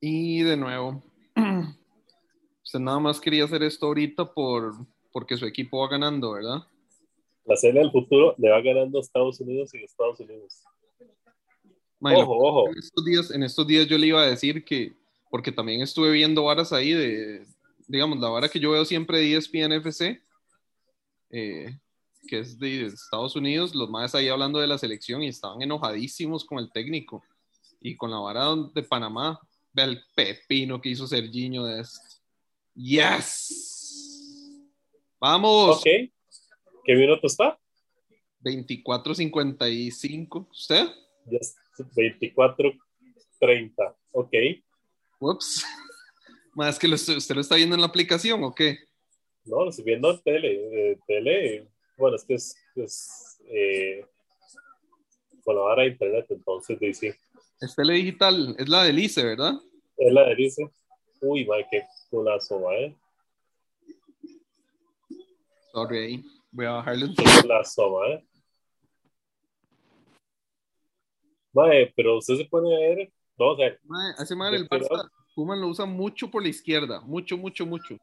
[0.00, 1.02] Y de nuevo,
[2.64, 4.74] usted nada más quería hacer esto ahorita por,
[5.12, 6.66] porque su equipo va ganando, ¿verdad?
[7.44, 10.62] La serie del futuro le va ganando a Estados Unidos y Estados Unidos.
[12.00, 12.68] ojo, ojo.
[12.68, 14.94] En estos, días, en estos días yo le iba a decir que,
[15.30, 17.46] porque también estuve viendo varas ahí de,
[17.86, 20.20] digamos, la vara que yo veo siempre de ESPN FC,
[21.30, 21.78] eh,
[22.28, 26.44] que es de Estados Unidos, los más ahí hablando de la selección y estaban enojadísimos
[26.44, 27.22] con el técnico
[27.80, 29.40] y con la vara de Panamá.
[29.72, 32.00] Ve el pepino que hizo Serginho de esto.
[32.74, 34.60] ¡Yes!
[35.20, 35.78] ¡Vamos!
[35.78, 35.84] Ok.
[36.84, 37.58] ¿Qué minuto está?
[38.42, 40.48] 24.55.
[40.50, 40.88] ¿Usted?
[41.30, 41.56] Yes.
[41.78, 43.94] 24.30.
[44.12, 44.34] Ok.
[45.20, 45.64] Ups.
[46.54, 48.78] Más que usted lo está viendo en la aplicación o qué?
[49.44, 50.92] No, lo estoy viendo en tele.
[50.92, 54.04] Eh, tele bueno, es que es, eh,
[55.42, 57.18] con la vara de internet, entonces dice.
[57.60, 59.54] Es tele digital, es la del ICE, ¿verdad?
[59.96, 60.70] Es la del ICE.
[61.22, 62.96] Uy, madre, qué culazo, ¿eh?
[65.72, 68.24] Sorry, voy a bajarle un Qué culazo, ¿eh?
[71.52, 75.10] Mae, pero usted se pone a ver, no, o sea, mae, hace mal el Barça,
[75.34, 77.96] Kuman lo usa mucho por la izquierda, mucho, mucho, mucho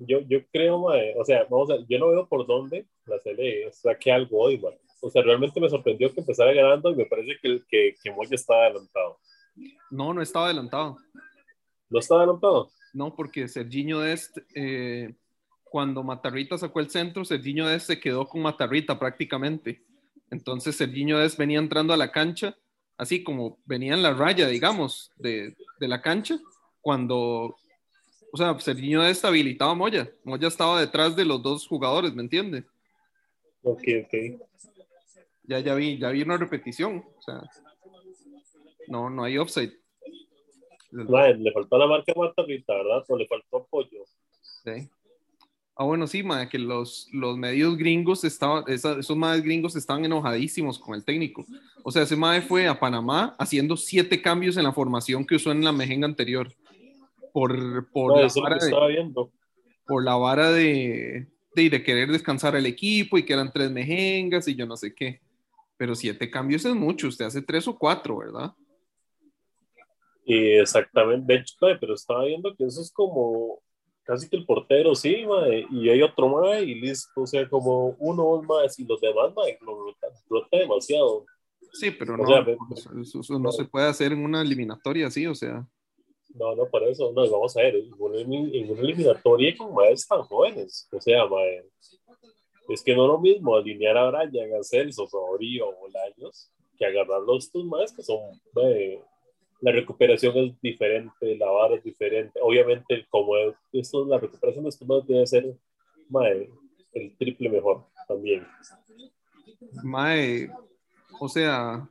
[0.00, 4.10] yo, yo creo, o sea, vamos a, yo no veo por dónde la serie saque
[4.10, 4.74] algo hoy, man.
[5.00, 8.34] O sea, realmente me sorprendió que empezara ganando y me parece que, que, que Moya
[8.34, 9.18] estaba adelantado.
[9.90, 10.96] No, no estaba adelantado.
[11.88, 12.70] ¿No estaba adelantado?
[12.92, 15.14] No, porque Serginho Dest, eh,
[15.64, 19.82] cuando Matarrita sacó el centro, Serginho Dest se quedó con Matarrita prácticamente.
[20.30, 22.56] Entonces Serginho Dest venía entrando a la cancha,
[22.96, 26.38] así como venía en la raya, digamos, de, de la cancha,
[26.80, 27.56] cuando
[28.32, 30.10] o sea, Serginho deshabilitaba a Moya.
[30.24, 32.64] Moya estaba detrás de los dos jugadores, ¿me entiende?
[33.62, 34.40] Ok, ok.
[35.50, 37.04] Ya, ya vi, ya vi una repetición.
[37.18, 37.42] O sea,
[38.86, 39.72] no, no hay offside.
[40.92, 43.04] le faltó la marca Matarrita, ¿verdad?
[43.08, 44.04] O le faltó apoyo.
[44.40, 44.88] Sí.
[45.74, 50.78] Ah, bueno, sí, ma, que los, los medios gringos estaban, esos más gringos estaban enojadísimos
[50.78, 51.44] con el técnico.
[51.82, 55.50] O sea, ese mae fue a Panamá haciendo siete cambios en la formación que usó
[55.50, 56.54] en la mejenga anterior
[57.32, 59.14] por, por, la, vara de,
[59.84, 61.26] por la vara de,
[61.56, 65.20] de, querer descansar el equipo y que eran tres mejengas y yo no sé qué.
[65.80, 68.52] Pero siete cambios es mucho, usted hace tres o cuatro, ¿verdad?
[70.26, 73.62] Y exactamente, de hecho, pero estaba viendo que eso es como
[74.02, 75.24] casi que el portero, sí,
[75.70, 79.58] y hay otro más y listo, o sea, como uno más y los demás, mae,
[79.62, 79.94] lo
[80.28, 81.24] rota demasiado.
[81.72, 85.66] Sí, pero no, eso, no se puede hacer en una eliminatoria así, o sea.
[86.34, 90.86] No, no, por eso, no, vamos a ver, en una, eliminatoria con madres tan jóvenes,
[90.92, 91.64] o sea, madre,
[92.72, 96.86] es que no es lo mismo alinear a Brian, a Celso, Fabrío o Bolaños, que
[96.86, 98.40] agarrar los más que son,
[99.60, 103.34] la recuperación es diferente, la vara es diferente, obviamente como
[103.72, 105.54] esto, la recuperación de estos más debe ser,
[106.08, 106.48] madre,
[106.94, 108.46] el triple mejor también.
[109.82, 110.50] Mae,
[111.18, 111.86] o sea,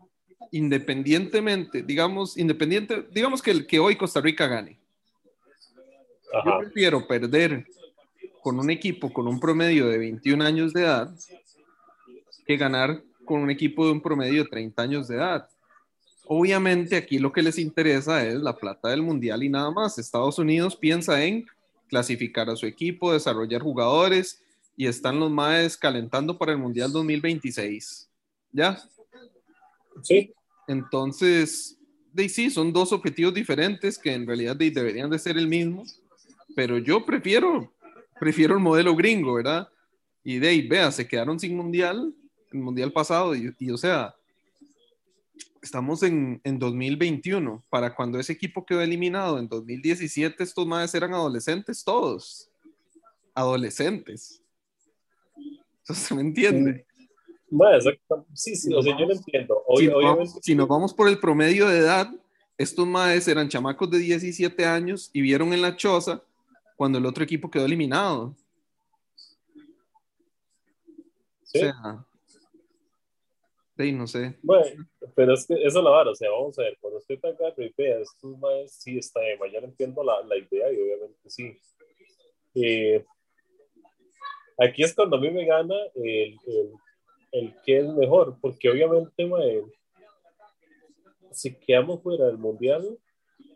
[0.51, 4.79] independientemente, digamos, independiente, digamos que, que hoy Costa Rica gane.
[6.45, 7.65] Yo prefiero perder
[8.41, 11.13] con un equipo con un promedio de 21 años de edad
[12.45, 15.47] que ganar con un equipo de un promedio de 30 años de edad.
[16.25, 19.97] Obviamente aquí lo que les interesa es la plata del mundial y nada más.
[19.97, 21.45] Estados Unidos piensa en
[21.87, 24.41] clasificar a su equipo, desarrollar jugadores
[24.75, 28.09] y están los más calentando para el mundial 2026.
[28.51, 28.81] ¿Ya?
[30.01, 30.33] Sí.
[30.67, 31.77] Entonces,
[32.13, 35.83] de, sí, son dos objetivos diferentes que en realidad deberían de ser el mismo,
[36.55, 37.71] pero yo prefiero,
[38.19, 39.69] prefiero el modelo gringo, ¿verdad?
[40.23, 42.13] Y de ahí, vea, se quedaron sin mundial,
[42.51, 44.15] el mundial pasado, y, o sea,
[45.61, 51.13] estamos en, en, 2021, para cuando ese equipo quedó eliminado en 2017, estos madres eran
[51.13, 52.49] adolescentes todos,
[53.33, 54.41] adolescentes.
[55.83, 56.85] ¿Se me entiende?
[58.33, 59.63] Sí, sí, o sea, yo lo entiendo.
[60.41, 62.11] si, nos vamos por el promedio de edad,
[62.57, 66.23] estos maes eran chamacos de 17 años y vieron en la choza
[66.79, 68.33] cuando el otro equipo quedó eliminado.
[71.43, 71.59] ¿Sí?
[71.59, 72.05] O sea,
[73.77, 74.39] sí, no sé.
[74.41, 77.15] Bueno, pero es que eso es la vara, o sea, vamos a ver, cuando usted
[77.15, 81.59] está acá, estos maes sí está de mañana entiendo la, la, idea y obviamente sí.
[82.55, 83.03] Eh,
[84.57, 86.73] aquí es cuando a mí me gana el, el
[87.31, 89.29] el que es mejor, porque obviamente,
[91.31, 92.97] si quedamos fuera del mundial,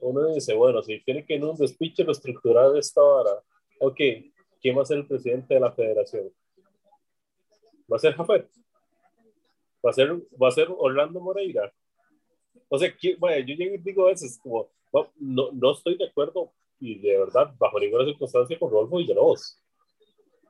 [0.03, 3.31] uno dice, bueno, si tiene que en un despiche lo estructurar esta hora,
[3.79, 3.99] ok,
[4.61, 6.31] ¿quién va a ser el presidente de la federación?
[7.91, 8.49] ¿Va a ser Jafet?
[9.85, 11.71] Va a ser, va a ser Orlando Moreira.
[12.69, 13.17] O sea, yo
[13.83, 14.69] digo a veces como,
[15.19, 19.57] no, no, estoy de acuerdo y de verdad, bajo ninguna circunstancia con Rodolfo Villalobos.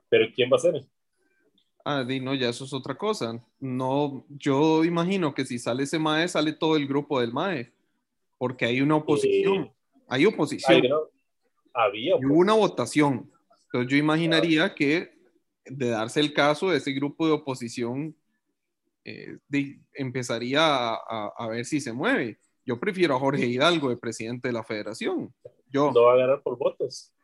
[0.08, 0.86] Pero ¿quién va a ser?
[1.84, 3.44] Ah, no, ya eso es otra cosa.
[3.60, 7.73] No, yo imagino que si sale ese MAE, sale todo el grupo del MAE,
[8.44, 9.62] porque hay una oposición.
[9.62, 9.72] Eh,
[10.06, 10.82] hay oposición.
[11.72, 12.16] Había.
[12.16, 13.32] hubo una votación.
[13.64, 15.14] Entonces yo imaginaría que
[15.64, 18.14] de darse el caso, ese grupo de oposición
[19.02, 19.38] eh,
[19.94, 22.38] empezaría a, ver si se mueve.
[22.66, 25.32] Yo prefiero a Jorge Hidalgo de presidente de la federación.
[25.70, 27.14] Yo, no va a ganar por votos.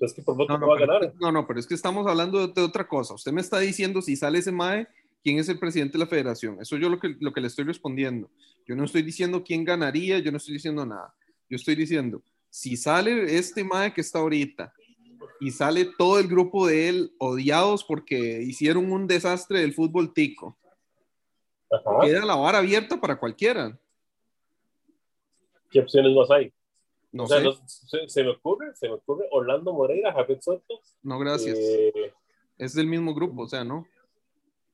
[0.00, 1.12] Es que por votos no, va a ganar.
[1.20, 3.12] No, no, pero es que estamos hablando de, otra cosa.
[3.12, 4.88] Usted me está diciendo si sale ese MAE,
[5.22, 6.56] quién es el presidente de la federación.
[6.58, 8.30] Eso yo lo que, lo que le estoy respondiendo.
[8.66, 11.14] Yo no estoy diciendo quién ganaría, yo no estoy diciendo nada.
[11.48, 14.72] Yo estoy diciendo, si sale este MAE que está ahorita
[15.40, 20.56] y sale todo el grupo de él odiados porque hicieron un desastre del fútbol tico,
[22.02, 23.78] queda la vara abierta para cualquiera.
[25.70, 26.52] ¿Qué opciones más hay?
[27.12, 27.42] No sé.
[28.08, 30.80] se, me ocurre, se me ocurre Orlando Moreira, Jafet Soto.
[31.02, 31.56] No, gracias.
[31.58, 32.12] Eh,
[32.58, 33.86] es del mismo grupo, o sea, ¿no?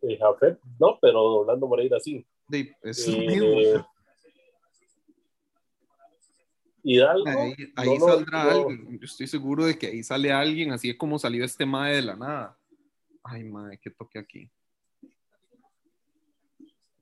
[0.02, 2.26] Eh, Jafet, no, pero Orlando Moreira sí.
[2.82, 3.86] Es el mismo.
[6.82, 7.28] Hidalgo.
[7.28, 8.98] Ahí, ahí saldrá alguien.
[8.98, 12.02] Yo estoy seguro de que ahí sale alguien, así es como salió este mae de
[12.02, 12.58] la nada.
[13.22, 14.50] Ay, mae, que toque aquí.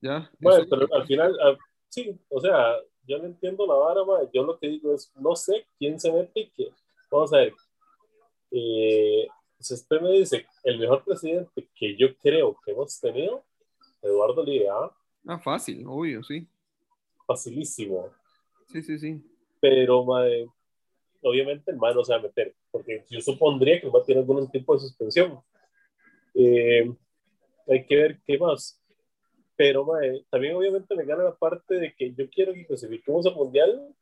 [0.01, 0.31] ¿Ya?
[0.39, 1.57] Bueno, pero al final, ah,
[1.89, 4.29] sí, o sea, yo no entiendo la vara, mae.
[4.33, 6.71] Yo lo que digo es, no sé quién se mete y qué.
[7.11, 7.55] Vamos a ver.
[8.51, 9.27] Eh,
[9.61, 13.45] si usted me dice, el mejor presidente que yo creo que hemos tenido,
[14.03, 14.93] Eduardo Liga.
[15.29, 15.39] ¿Ah?
[15.39, 16.47] fácil, obvio, sí.
[17.27, 18.11] Facilísimo.
[18.67, 19.23] Sí, sí, sí.
[19.61, 20.47] Pero, mae,
[21.23, 24.21] obviamente el mae no se va a meter, porque yo supondría que el mae tiene
[24.21, 25.41] algún tipo de suspensión.
[26.35, 26.91] Eh,
[27.67, 28.81] hay que ver qué más.
[29.57, 33.35] Pero mae, también obviamente me gana la parte de que yo quiero que clasifiquemos al
[33.35, 33.95] mundial,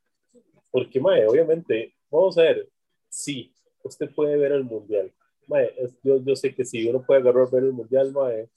[0.71, 2.69] porque mae, obviamente, vamos a ver,
[3.09, 3.53] sí,
[3.83, 5.13] usted puede ver el mundial.
[5.47, 8.49] Mae, yo, yo sé que sí, uno puede agarrar ver el mundial, mae,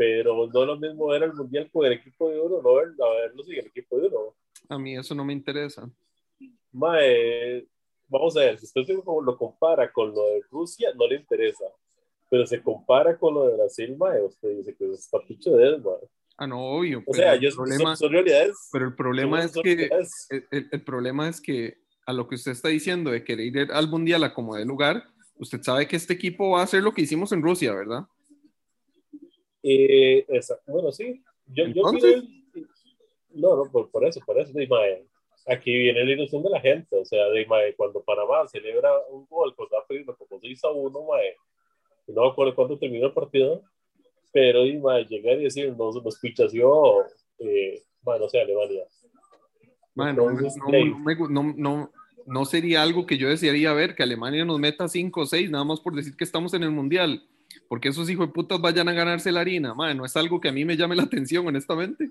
[0.00, 3.04] pero no es lo mismo ver el mundial con el equipo de uno, no verlo,
[3.04, 4.34] a verlo sin el equipo de uno.
[4.70, 5.90] A mí eso no me interesa.
[6.72, 7.66] Mae,
[8.08, 11.66] vamos a ver, si usted lo compara con lo de Rusia, no le interesa.
[12.30, 15.82] Pero se compara con lo de Brasil, mae, usted dice que está picho de él,
[15.82, 16.08] mae.
[16.38, 17.02] Ah, no, obvio.
[17.06, 18.56] O sea, yo, problema, son, realidades.
[18.72, 19.90] Pero el problema es que
[20.30, 21.76] el, el, problema es que
[22.06, 25.04] a lo que usted está diciendo de querer ir al mundial a como de lugar,
[25.36, 28.06] usted sabe que este equipo va a hacer lo que hicimos en Rusia, ¿verdad?
[29.62, 30.26] Eh,
[30.66, 31.22] bueno, sí.
[31.46, 32.22] Yo, ¿Entonces?
[32.54, 32.62] yo
[33.32, 34.52] no, no, por, por, eso, por eso,
[35.46, 37.46] aquí viene la ilusión de la gente, o sea, de,
[37.76, 41.00] cuando Panamá celebra un gol contra África como 6 a 1,
[42.08, 43.62] no me acuerdo cuándo terminó el partido,
[44.32, 47.04] pero y, llegar y decir, nos, nos pichaseó,
[47.38, 48.84] eh, bueno, o sea, Alemania.
[49.94, 50.30] Bueno,
[51.28, 51.90] no, no,
[52.26, 55.64] no, sería algo que yo desearía ver, que Alemania nos meta 5 o 6, nada
[55.64, 57.22] más por decir que estamos en el Mundial,
[57.70, 60.48] porque esos hijos de putas vayan a ganarse la harina, man, no es algo que
[60.48, 62.10] a mí me llame la atención, honestamente.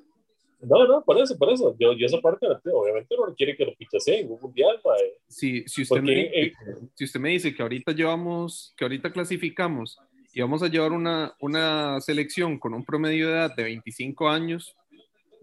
[0.61, 1.75] No, no, por eso, por eso.
[1.77, 5.15] Yo, yo esa parte, obviamente, no quiere que lo pichaseen en un mundial, mae.
[5.27, 6.53] Si, si, usted me, dice,
[6.93, 9.99] si usted me dice que ahorita llevamos, que ahorita clasificamos
[10.33, 14.77] y vamos a llevar una, una selección con un promedio de edad de 25 años,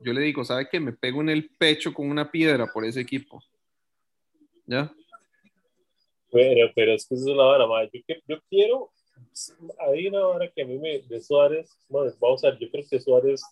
[0.03, 0.81] yo le digo, ¿sabe qué?
[0.81, 3.43] Me pego en el pecho con una piedra por ese equipo.
[4.65, 4.91] ¿Ya?
[6.33, 8.93] Pero, pero es que eso es la vara, Yo, yo quiero,
[9.79, 12.85] hay una vara que a mí me, de Suárez, bueno, vamos a ver, yo creo
[12.89, 13.43] que Suárez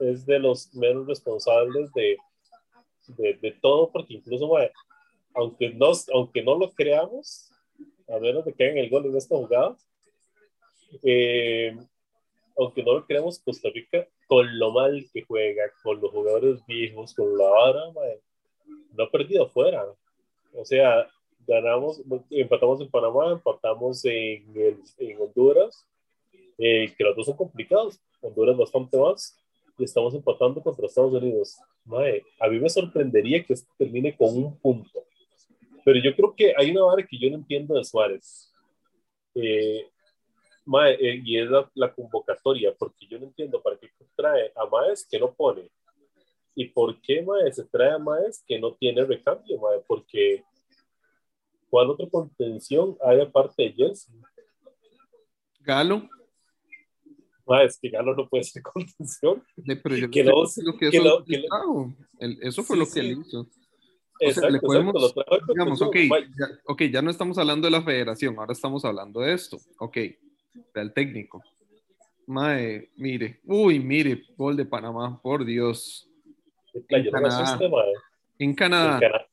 [0.00, 2.16] es de los menos responsables de,
[3.08, 4.50] de, de todo, porque incluso,
[5.34, 7.50] aunque, no, aunque no lo creamos,
[8.08, 9.76] a menos de que hagan el gol en esta jugada,
[11.02, 11.76] eh,
[12.56, 17.14] aunque no lo creamos, Costa Rica, con lo mal que juega, con los jugadores viejos,
[17.14, 17.80] con la vara,
[18.92, 19.84] no ha perdido afuera.
[20.54, 21.08] O sea,
[21.46, 24.44] ganamos, empatamos en Panamá, empatamos en,
[24.98, 25.86] en Honduras,
[26.58, 28.00] eh, que los dos son complicados.
[28.20, 29.38] Honduras bastante más,
[29.78, 31.58] y estamos empatando contra Estados Unidos.
[32.40, 35.04] a mí me sorprendería que esto termine con un punto.
[35.84, 38.52] Pero yo creo que hay una vara que yo no entiendo de Suárez.
[39.34, 39.86] Eh,
[40.98, 45.18] eh, y es la, convocatoria, porque yo no entiendo para qué trae a Maes que
[45.18, 45.68] no pone.
[46.54, 49.80] ¿Y por qué Maes se trae a Maes que no tiene recambio, Mae?
[49.86, 50.42] Porque
[51.68, 54.20] ¿cuál otra contención hay aparte de Jensen?
[55.60, 56.08] Galo.
[57.48, 59.42] Ah, es que Galo no puede ser contención.
[59.82, 60.34] pero yo que lo,
[60.78, 63.48] que eso, que eso fue lo que él hizo.
[64.18, 65.14] Exacto, le podemos,
[65.48, 69.34] digamos, okay, ya, ok, ya no estamos hablando de la federación, ahora estamos hablando de
[69.34, 69.58] esto.
[69.78, 69.98] Ok,
[70.74, 71.42] del técnico.
[72.26, 76.10] Mae, mire, uy, mire, gol de Panamá, por Dios.
[76.72, 77.52] En Canadá.
[77.52, 77.70] Este,
[78.38, 78.98] en Canadá.
[78.98, 79.25] Uy, mae.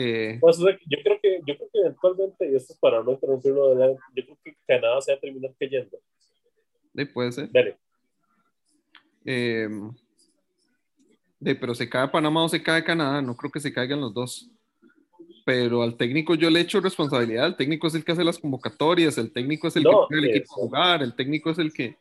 [0.00, 3.74] Eh, pues, yo, creo que, yo creo que eventualmente, y esto es para no interrumpirlo,
[3.74, 5.98] yo creo que Canadá se va a terminar cayendo.
[6.94, 7.50] Sí, puede ser.
[7.50, 7.76] Dale.
[9.24, 9.68] Eh,
[11.40, 14.14] de, pero se cae Panamá o se cae Canadá, no creo que se caigan los
[14.14, 14.48] dos.
[15.44, 19.18] Pero al técnico yo le echo responsabilidad, el técnico es el que hace las convocatorias,
[19.18, 21.96] el técnico es el que pone el equipo a jugar, el técnico es el que...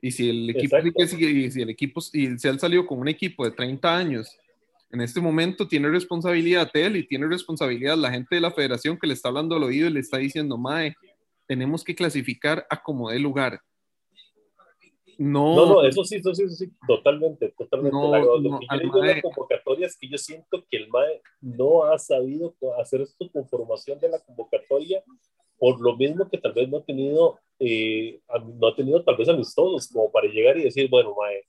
[0.00, 3.44] Y si el equipo, y si el equipo, y si él salió con un equipo
[3.44, 4.34] de 30 años,
[4.94, 9.06] en este momento tiene responsabilidad él y tiene responsabilidad la gente de la federación que
[9.06, 10.94] le está hablando al oído y le está diciendo, Mae,
[11.46, 13.60] tenemos que clasificar a como dé lugar
[15.18, 17.96] no, no, eso sí, eso sí, eso sí, totalmente, totalmente.
[17.96, 21.98] No, lo que yo la convocatoria es que yo siento que el MAE no ha
[21.98, 25.02] sabido hacer esto con formación de la convocatoria,
[25.58, 28.20] por lo mismo que tal vez no ha tenido, eh,
[28.58, 31.44] no ha tenido tal vez amistosos como para llegar y decir, bueno, MAE,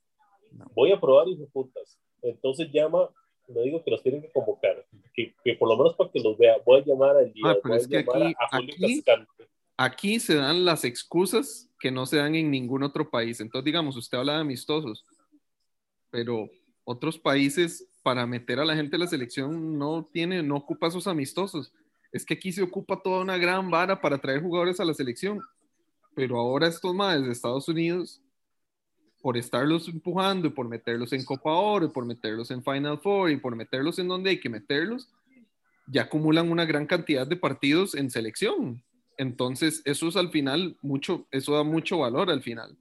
[0.74, 2.00] voy a probar y putas.
[2.22, 3.10] Entonces llama,
[3.48, 6.38] no digo que los tienen que convocar, que, que por lo menos para que los
[6.38, 9.04] vea, voy a llamar al día, ah, voy a llamar aquí, a, Julio aquí,
[9.78, 13.40] aquí se dan las excusas que no se dan en ningún otro país.
[13.40, 15.06] Entonces, digamos, usted habla de amistosos,
[16.10, 16.50] pero
[16.84, 21.08] otros países para meter a la gente a la selección no tiene, no ocupa esos
[21.08, 21.74] amistosos.
[22.12, 25.42] Es que aquí se ocupa toda una gran vara para traer jugadores a la selección.
[26.16, 28.22] Pero ahora estos más de Estados Unidos,
[29.26, 33.32] por estarlos empujando y por meterlos en Copa Oro y por meterlos en Final Four
[33.32, 35.10] y por meterlos en donde hay que meterlos,
[35.88, 38.84] ya acumulan una gran cantidad de partidos en selección.
[39.18, 42.78] Entonces, eso es al final mucho, eso da mucho valor al final.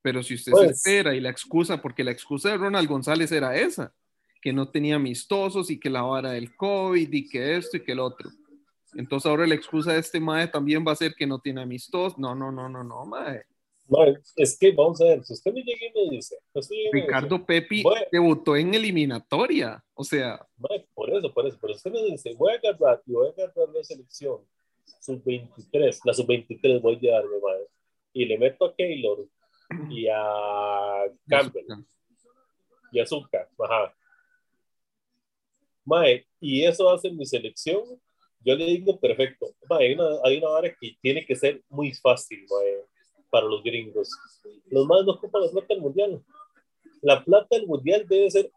[0.00, 3.32] Pero si usted se pues espera y la excusa, porque la excusa de Ronald González
[3.32, 3.92] era esa,
[4.40, 7.90] que no tenía amistosos y que la vara del COVID y que esto y que
[7.90, 8.30] el otro.
[8.94, 12.16] Entonces ahora la excusa de este Mae también va a ser que no tiene amistosos.
[12.16, 13.42] No, no, no, no, no, Mae.
[13.90, 13.98] No,
[14.36, 16.36] es que vamos a ver, si usted me llega y me dice,
[16.92, 17.82] Ricardo Pepi
[18.12, 20.46] debutó en eliminatoria, o sea.
[20.94, 23.68] por eso, por eso, pero usted me dice, voy a agarrar y voy a agarrar
[23.74, 24.38] la selección
[25.00, 27.66] sub-23, la sub-23 voy a llevarme, madre.
[28.12, 29.26] Y le meto a Keylor
[29.90, 31.66] y a Campbell
[32.92, 33.92] y a Zucca, ajá.
[35.84, 37.82] Mae, y eso hace mi selección,
[38.44, 39.46] yo le digo perfecto.
[39.68, 42.84] Mae, hay una, hay una vara que tiene que ser muy fácil, mae,
[43.30, 44.10] para los gringos.
[44.70, 46.22] Los más no ocupan la plata del mundial.
[47.02, 48.50] La plata del mundial debe ser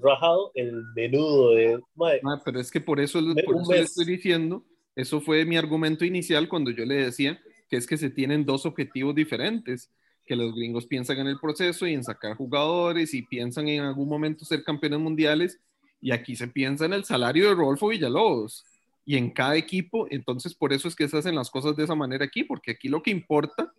[0.00, 1.80] rajado el menudo de.
[1.94, 4.64] Mae, pero es que por eso, por eso le estoy diciendo
[4.94, 7.40] eso fue mi argumento inicial cuando yo le decía
[7.70, 9.90] que es que se tienen dos objetivos diferentes,
[10.26, 14.08] que los gringos piensan en el proceso y en sacar jugadores y piensan en algún
[14.08, 15.60] momento ser campeones mundiales
[16.00, 18.64] y aquí se piensa en el salario de Rodolfo Villalobos
[19.04, 21.94] y en cada equipo, entonces por eso es que se hacen las cosas de esa
[21.94, 23.72] manera aquí, porque aquí lo que importa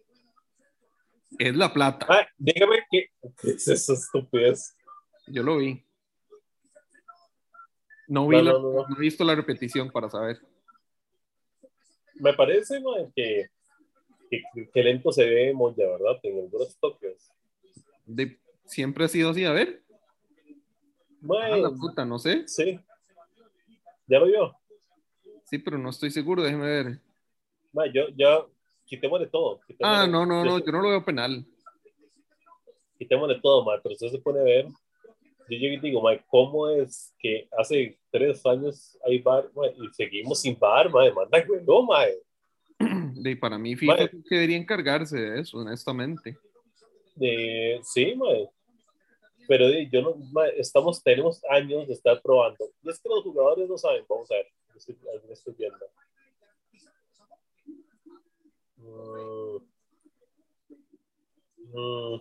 [1.40, 2.06] es la plata.
[2.10, 3.10] Ah, dígame qué
[3.44, 4.76] es esa estupidez.
[5.28, 5.84] Yo lo vi.
[8.08, 10.42] No, vi no he visto la repetición para saber
[12.24, 12.82] me parece
[13.16, 13.50] que,
[14.74, 16.20] que, lento se ve Moya, ¿verdad?
[16.24, 16.78] En el Bros
[18.06, 19.82] De, siempre ha sido así, a ver.
[21.20, 22.48] Bueno, ah, la puta, no sé.
[22.48, 22.80] Sí.
[24.08, 24.56] ¿Ya lo vio?
[25.46, 27.00] Sí, pero no estoy seguro, déjeme ver.
[27.94, 28.46] yo, ya,
[28.94, 29.60] quitémosle todo.
[29.82, 31.46] ah, no, no, no, yo no lo veo penal.
[32.98, 34.68] Quitémosle todo, ma, pero usted se pone a ver
[35.50, 40.42] yo llego y digo, Mike, ¿cómo es que hace tres años hay bar y seguimos
[40.42, 41.12] sin bar, mae?
[41.12, 42.18] Manda no, mae.
[43.16, 46.38] De, para mí, FIFA que debería encargarse de eso, honestamente.
[47.16, 48.50] De, sí, mae.
[49.48, 50.16] Pero yo no,
[50.58, 52.66] estamos, tenemos años de estar probando.
[52.82, 54.96] Y es que los jugadores no saben, vamos a ver, estoy,
[55.30, 55.86] estoy viendo.
[61.74, 62.18] Mm.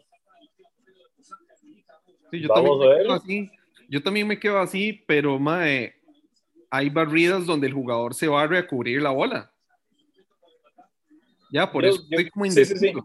[2.30, 3.50] Sí, yo también me quedo así.
[3.88, 5.94] Yo también me quedo así, pero mae,
[6.70, 9.52] hay barridas donde el jugador se barre a cubrir la bola.
[11.52, 13.04] Ya, por eso estoy como indeciso.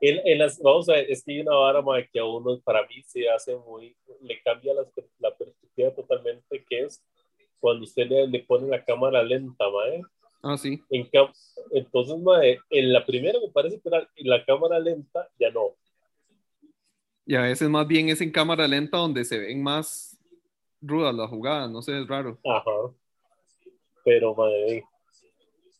[0.00, 2.86] En, las, vamos a ver, es que hay una vara mae, que a uno, para
[2.86, 4.86] mí, se hace muy, le cambia la,
[5.18, 7.02] la perspectiva totalmente, que es
[7.58, 10.02] cuando usted le, le pone la cámara lenta, mae.
[10.48, 10.80] Ah, sí.
[10.90, 11.08] En,
[11.72, 15.74] entonces, mae, en la primera me parece que en la cámara lenta ya no
[17.26, 20.16] y a veces más bien es en cámara lenta donde se ven más
[20.80, 22.38] rudas las jugadas, no sé, es raro.
[22.44, 22.70] Ajá.
[24.04, 24.84] Pero, madre,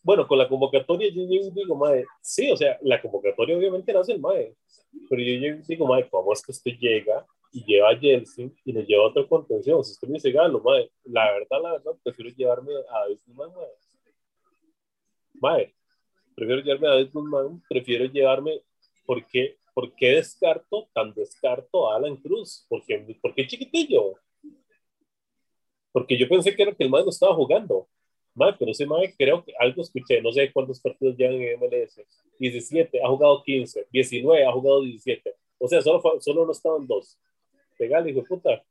[0.03, 4.11] bueno, con la convocatoria yo digo, madre, sí, o sea, la convocatoria obviamente la hace
[4.11, 4.55] el madre,
[5.09, 8.83] pero yo digo, madre, ¿cómo es que usted llega y lleva a Jelsin y le
[8.83, 9.81] lleva otra contención?
[9.85, 13.71] Si usted me dice, Galo, madre, la verdad, la verdad, prefiero llevarme a David madre.
[15.39, 15.73] Madre,
[16.35, 18.61] prefiero llevarme a David Guzmán, prefiero llevarme
[19.05, 22.65] ¿por qué, ¿por qué descarto, tan descarto a Alan Cruz?
[22.67, 24.15] Porque, porque chiquitillo.
[25.91, 27.87] Porque yo pensé que era que el man no estaba jugando.
[28.35, 32.01] Man, pero ese man creo que algo escuché, no sé cuántos partidos llevan en MLS.
[32.37, 33.87] 17, ha jugado 15.
[33.91, 35.33] 19, ha jugado 17.
[35.57, 37.17] O sea, solo, solo no estaban dos.
[37.79, 38.63] Legal, hijo de puta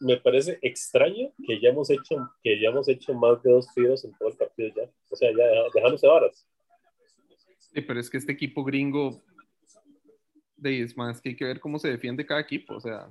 [0.00, 4.04] me parece extraño que ya hemos hecho que ya hemos hecho más de dos tiros
[4.04, 4.90] en todo el partido ya.
[5.10, 6.46] O sea, ya dejándose varas.
[7.58, 9.22] Sí, pero es que este equipo gringo
[10.56, 13.08] de es más que hay que ver cómo se defiende cada equipo, o sea.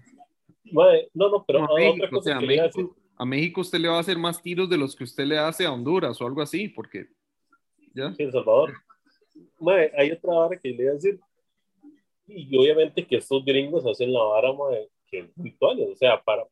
[1.13, 4.01] no, no, pero a, México, o sea, a, México, a, México, usted le va a
[4.01, 7.07] hacer más tiros de los que usted le hace a Honduras o algo así, porque
[7.93, 8.13] ya.
[8.13, 8.73] Sí, El Salvador.
[9.97, 11.19] hay otra vara que le voy a decir.
[12.27, 16.45] Y obviamente que estos gringos hacen la vara, madre, que virtuales, o sea, para,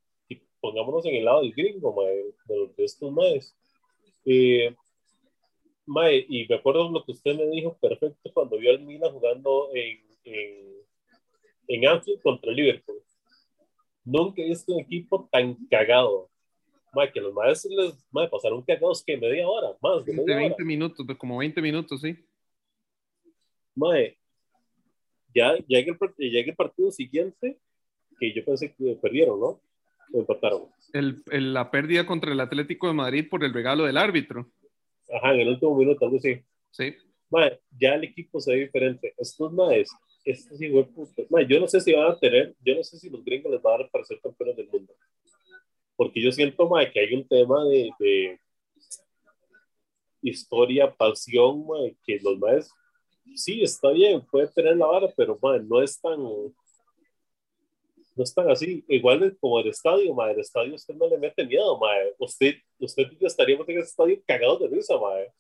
[0.60, 3.56] pongámonos en el lado del gringo, mae, de, de, estos maes.
[4.26, 4.76] Eh,
[5.86, 9.70] mae, y me acuerdo lo que usted me dijo perfecto cuando vio al Milan jugando
[9.74, 10.76] en, en,
[11.68, 13.02] en Anfield contra el Liverpool.
[14.04, 16.30] Nunca he visto un equipo tan cagado.
[16.94, 20.64] Mae, que los maes les mae, pasaron cagados que media hora, más de, media 20
[20.64, 22.16] minutos, como 20 minutos, sí.
[23.76, 24.18] Mae,
[25.36, 27.60] ya llega el, llega el partido siguiente
[28.20, 29.62] que yo pensé que perdieron, ¿no?
[30.14, 30.64] O empataron.
[30.94, 34.50] El, la pérdida contra el Atlético de Madrid por el regalo del árbitro.
[35.14, 36.42] Ajá, en el último minuto, algo así.
[36.72, 36.96] Sí.
[37.78, 39.14] ya el equipo se ve diferente.
[39.18, 39.90] Estos maes,
[40.24, 40.88] estos igual
[41.48, 43.76] yo no sé si van a tener, yo no sé si los gringos les van
[43.76, 44.94] a dar para ser campeones del mundo.
[45.96, 48.40] Porque yo siento, mae, que hay un tema de, de
[50.22, 52.70] historia, pasión, mae, que los maes,
[53.36, 56.20] sí, está bien, puede tener la vara, pero mae, no es tan
[58.18, 58.84] no están así.
[58.88, 60.34] Igual como el estadio, madre.
[60.34, 62.14] El estadio usted no le mete miedo, madre.
[62.18, 65.32] Usted, usted estaríamos en ese estadio cagado de risa, madre.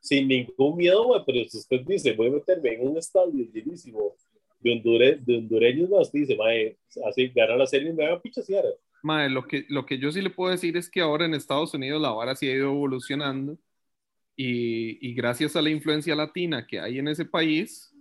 [0.00, 1.24] Sin ningún miedo, madre.
[1.26, 4.14] Pero si usted dice, voy a meterme en un estadio llenísimo
[4.60, 8.64] de, hondure, de hondureños más, dice, madre, así ganar la serie me va a pichasear.
[9.02, 11.74] Madre, lo que, lo que yo sí le puedo decir es que ahora en Estados
[11.74, 13.58] Unidos la vara sí ha ido evolucionando.
[14.36, 17.94] Y, y gracias a la influencia latina que hay en ese país,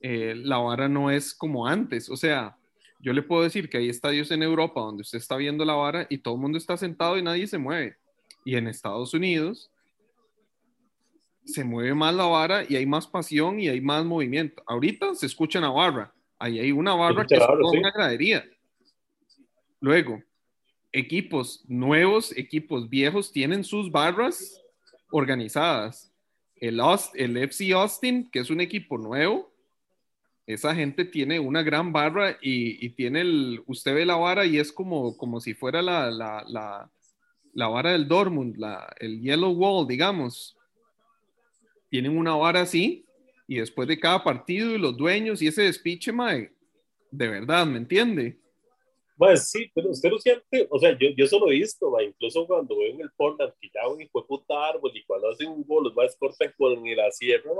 [0.00, 2.08] eh, la vara no es como antes.
[2.08, 2.56] O sea,
[3.00, 6.06] yo le puedo decir que hay estadios en Europa donde usted está viendo la vara
[6.10, 7.96] y todo el mundo está sentado y nadie se mueve.
[8.44, 9.70] Y en Estados Unidos
[11.44, 14.62] se mueve más la vara y hay más pasión y hay más movimiento.
[14.66, 16.14] Ahorita se escucha una barra.
[16.38, 18.44] Ahí hay una barra que es una gradería.
[19.80, 20.22] Luego,
[20.92, 24.60] equipos nuevos, equipos viejos tienen sus barras
[25.10, 26.12] organizadas.
[26.56, 26.80] El,
[27.14, 29.49] el FC Austin, que es un equipo nuevo,
[30.54, 34.72] esa gente tiene una gran barra y, tiene el, usted ve la vara y es
[34.72, 36.90] como, como si fuera la, la, la,
[37.52, 38.56] la vara del Dortmund,
[38.98, 40.56] el Yellow Wall, digamos.
[41.88, 43.04] Tienen una vara así
[43.46, 46.52] y después de cada partido y los dueños y ese despiche, mae,
[47.10, 48.39] de verdad, ¿me entiende?
[49.20, 52.74] Pues sí, pero usted lo siente, o sea, yo, yo solo he visto, incluso cuando
[52.78, 55.62] veo en el Portland que ya un hijo de puta árbol y cuando hacen un
[55.62, 57.50] gol los a cortan con la sierra,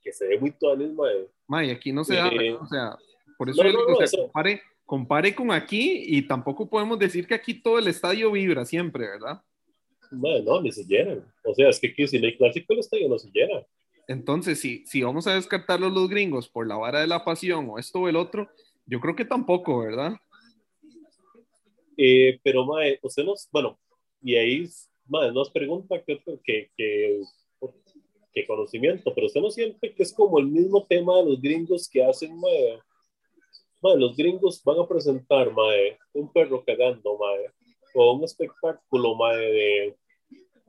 [0.00, 1.26] que se ve muy tuanis, mae.
[1.48, 2.96] Mae, aquí no se da, eh, o sea,
[3.36, 3.84] por eso, digo,
[4.16, 9.08] compare, compare, con aquí y tampoco podemos decir que aquí todo el estadio vibra siempre,
[9.08, 9.42] ¿verdad?
[10.12, 11.16] Mae, no, ni se llena.
[11.42, 13.66] O sea, es que aquí si no hay clásico el estadio no se llena.
[14.06, 17.76] Entonces, si, si vamos a descartarlos los gringos por la vara de la pasión o
[17.80, 18.48] esto o el otro,
[18.86, 20.14] yo creo que tampoco, ¿verdad?
[22.00, 23.76] Eh, pero, mae, usted nos, bueno,
[24.22, 24.68] y ahí,
[25.06, 30.46] mae, nos pregunta que, que, que, conocimiento, pero usted no siente que es como el
[30.46, 32.78] mismo tema de los gringos que hacen, mae,
[33.82, 37.50] mae los gringos van a presentar, mae, un perro cagando, mae,
[37.94, 39.96] o un espectáculo, mae, de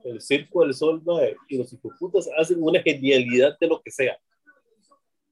[0.02, 4.18] el circo del sol, mae, y los hipoputas hacen una genialidad de lo que sea,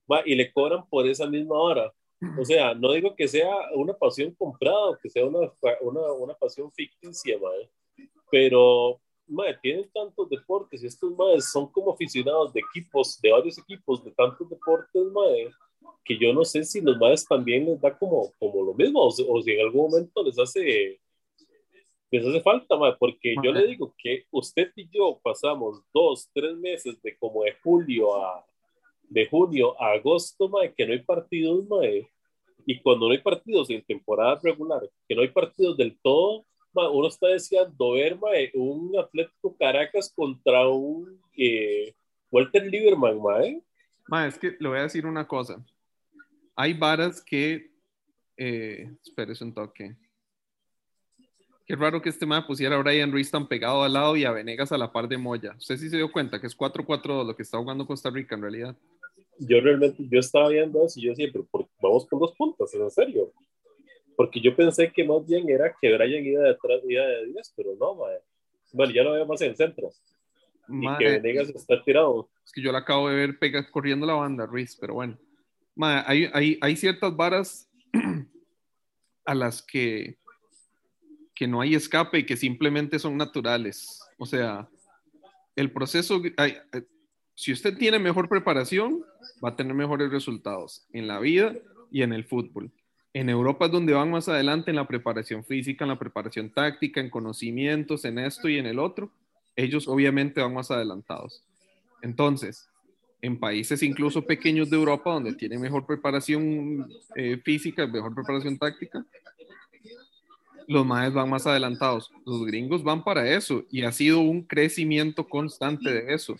[0.06, 1.92] mae, y le cobran por esa misma hora.
[2.38, 6.70] O sea, no digo que sea una pasión comprada, que sea una, una, una pasión
[6.72, 7.70] ficticia, madre,
[8.30, 13.58] pero madre, tienen tantos deportes y estos madres son como aficionados de equipos, de varios
[13.58, 15.50] equipos, de tantos deportes, madre,
[16.04, 19.10] que yo no sé si los madres también les da como, como lo mismo o,
[19.10, 21.00] si en algún momento les hace
[22.10, 26.56] les hace falta, madre, porque yo le digo que usted y yo pasamos dos, tres
[26.56, 28.47] meses de como de julio a,
[29.08, 32.08] de junio a agosto, mae, que no hay partidos, mae,
[32.66, 36.88] y cuando no hay partidos en temporada regular, que no hay partidos del todo, mae,
[36.88, 41.94] uno está deseando ver mae, un Atlético Caracas contra un eh,
[42.30, 43.62] Walter Lieberman, mae.
[44.06, 44.28] mae.
[44.28, 45.64] es que le voy a decir una cosa.
[46.54, 47.70] Hay varas que,
[48.36, 49.96] eh, espérese un toque.
[51.68, 54.32] Qué raro que este mae pusiera a Brian Ruiz tan pegado al lado y a
[54.32, 55.54] Venegas a la par de Moya.
[55.58, 58.40] Usted sí se dio cuenta que es 4-4 lo que está jugando Costa Rica en
[58.40, 58.76] realidad.
[59.38, 61.46] Yo realmente, yo estaba viendo eso y yo decía, pero
[61.80, 63.32] vamos con dos puntos, en serio.
[64.16, 67.76] Porque yo pensé que más bien era que Brian iba detrás, iba de 10, pero
[67.78, 68.18] no, mae.
[68.72, 69.90] Bueno, ya lo veo más en el centro.
[70.68, 72.28] y que Venegas está tirado.
[72.44, 75.16] Es que yo la acabo de ver pega, corriendo la banda, Ruiz, pero bueno.
[75.74, 77.70] Mae, hay, hay, hay ciertas varas
[79.24, 80.18] a las que
[81.38, 84.00] que no hay escape y que simplemente son naturales.
[84.18, 84.68] O sea,
[85.54, 86.20] el proceso,
[87.38, 89.04] si usted tiene mejor preparación,
[89.42, 91.54] va a tener mejores resultados en la vida
[91.88, 92.72] y en el fútbol.
[93.14, 97.00] En Europa es donde van más adelante en la preparación física, en la preparación táctica,
[97.00, 99.12] en conocimientos, en esto y en el otro.
[99.54, 101.44] Ellos obviamente van más adelantados.
[102.02, 102.68] Entonces,
[103.22, 109.06] en países incluso pequeños de Europa, donde tienen mejor preparación eh, física, mejor preparación táctica,
[110.66, 112.10] los maes van más adelantados.
[112.26, 116.36] Los gringos van para eso y ha sido un crecimiento constante de eso.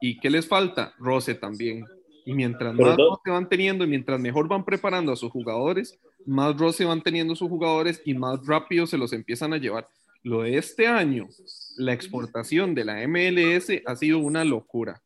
[0.00, 0.94] ¿Y qué les falta?
[0.98, 1.84] Roce también.
[2.24, 6.56] Y mientras más roce van teniendo y mientras mejor van preparando a sus jugadores, más
[6.56, 9.88] roce van teniendo sus jugadores y más rápido se los empiezan a llevar.
[10.22, 11.28] Lo de este año,
[11.76, 15.02] la exportación de la MLS ha sido una locura.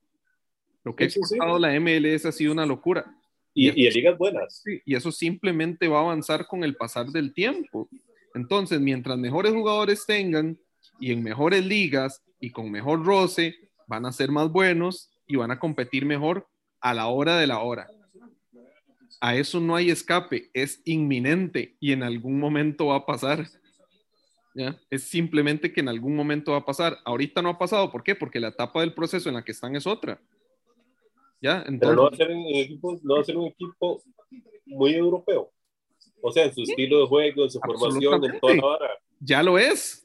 [0.83, 3.05] Lo que ha exportado la MLS ha sido una locura.
[3.55, 4.63] Y, y, y ligas buenas.
[4.85, 7.89] y eso simplemente va a avanzar con el pasar del tiempo.
[8.35, 10.59] Entonces, mientras mejores jugadores tengan
[10.99, 13.55] y en mejores ligas y con mejor roce,
[13.87, 16.47] van a ser más buenos y van a competir mejor
[16.81, 17.89] a la hora de la hora.
[19.21, 23.47] A eso no hay escape, es inminente y en algún momento va a pasar.
[24.55, 24.79] ¿Ya?
[24.91, 26.99] Es simplemente que en algún momento va a pasar.
[27.05, 28.15] Ahorita no ha pasado, ¿por qué?
[28.15, 30.21] Porque la etapa del proceso en la que están es otra.
[31.41, 31.65] ¿Ya?
[31.67, 34.03] Entonces, Pero no va, a ser un equipo, no va a ser un equipo
[34.67, 35.51] muy europeo.
[36.21, 38.91] O sea, en su estilo de juego, en su formación, en toda la hora.
[39.21, 40.04] Ya lo es.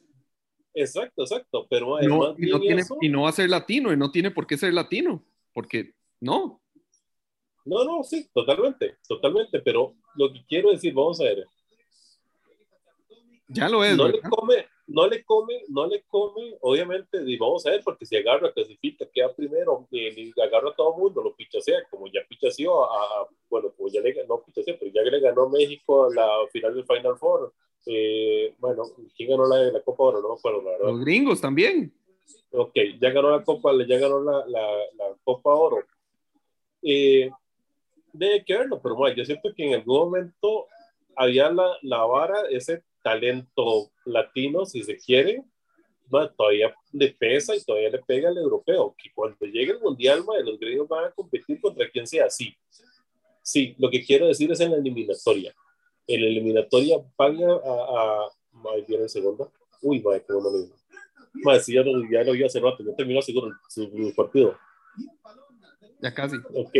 [0.74, 1.66] Exacto, exacto.
[1.68, 4.46] Pero no, y, no tiene, y no va a ser latino, y no tiene por
[4.46, 6.60] qué ser latino, porque no.
[7.64, 9.60] No, no, sí, totalmente, totalmente.
[9.60, 11.46] Pero lo que quiero decir, vamos a ver.
[13.48, 13.96] Ya lo es.
[13.96, 18.06] No le come, no le come, no le come, obviamente, y vamos a ver, porque
[18.06, 22.20] si agarra, clasifica, queda primero, y, agarra a todo el mundo, lo pichasea, como ya
[22.28, 26.28] pichaseó a, bueno, como ya le ganó, pichasea, pero ya le ganó México a la
[26.52, 27.52] final del Final Four.
[27.86, 28.84] Eh, bueno,
[29.16, 30.20] ¿quién ganó la, la Copa Oro?
[30.20, 30.86] No me acuerdo, la verdad.
[30.86, 31.92] Los gringos también.
[32.52, 34.66] Ok, ya ganó la Copa, ya ganó la, la,
[34.98, 35.84] la Copa Oro.
[36.82, 37.30] Eh,
[38.12, 40.66] debe que verlo, pero bueno, yo siento que en algún momento
[41.16, 45.44] había la, la vara, ese talento latino, si se quiere,
[46.36, 50.58] todavía le pesa y todavía le pega al europeo, que cuando llegue el mundial, los
[50.58, 52.54] griegos van a competir contra quien sea, sí.
[53.42, 55.54] Sí, lo que quiero decir es en la eliminatoria.
[56.12, 57.52] En la eliminatoria van a...
[57.52, 58.30] a, a
[58.86, 59.52] viene el segundo.
[59.82, 60.80] Uy, madre, cómo no lo
[61.44, 64.58] Madre, sí, ya lo, ya lo vi hace rato, ya terminó seguro su, partido.
[66.02, 66.36] Ya casi.
[66.54, 66.74] Ok.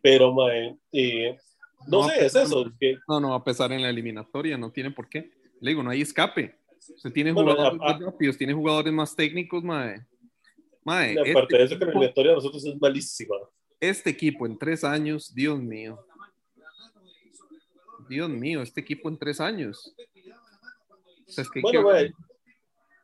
[0.00, 1.36] Pero, madre, eh,
[1.88, 2.64] no, sé, es eso.
[2.78, 2.98] Que...
[3.08, 5.32] No, no a pesar en la eliminatoria, no tiene por qué.
[5.60, 6.56] Le digo, no hay escape.
[6.78, 10.06] Se tiene jugadores más rápidos, tiene jugadores más técnicos, mae.
[10.84, 13.36] mae aparte este de eso, que la eliminatoria de nosotros es malísima.
[13.80, 15.98] Este equipo en tres años, Dios mío.
[18.08, 19.94] Dios mío, este equipo en tres años.
[21.62, 22.12] bueno, mae,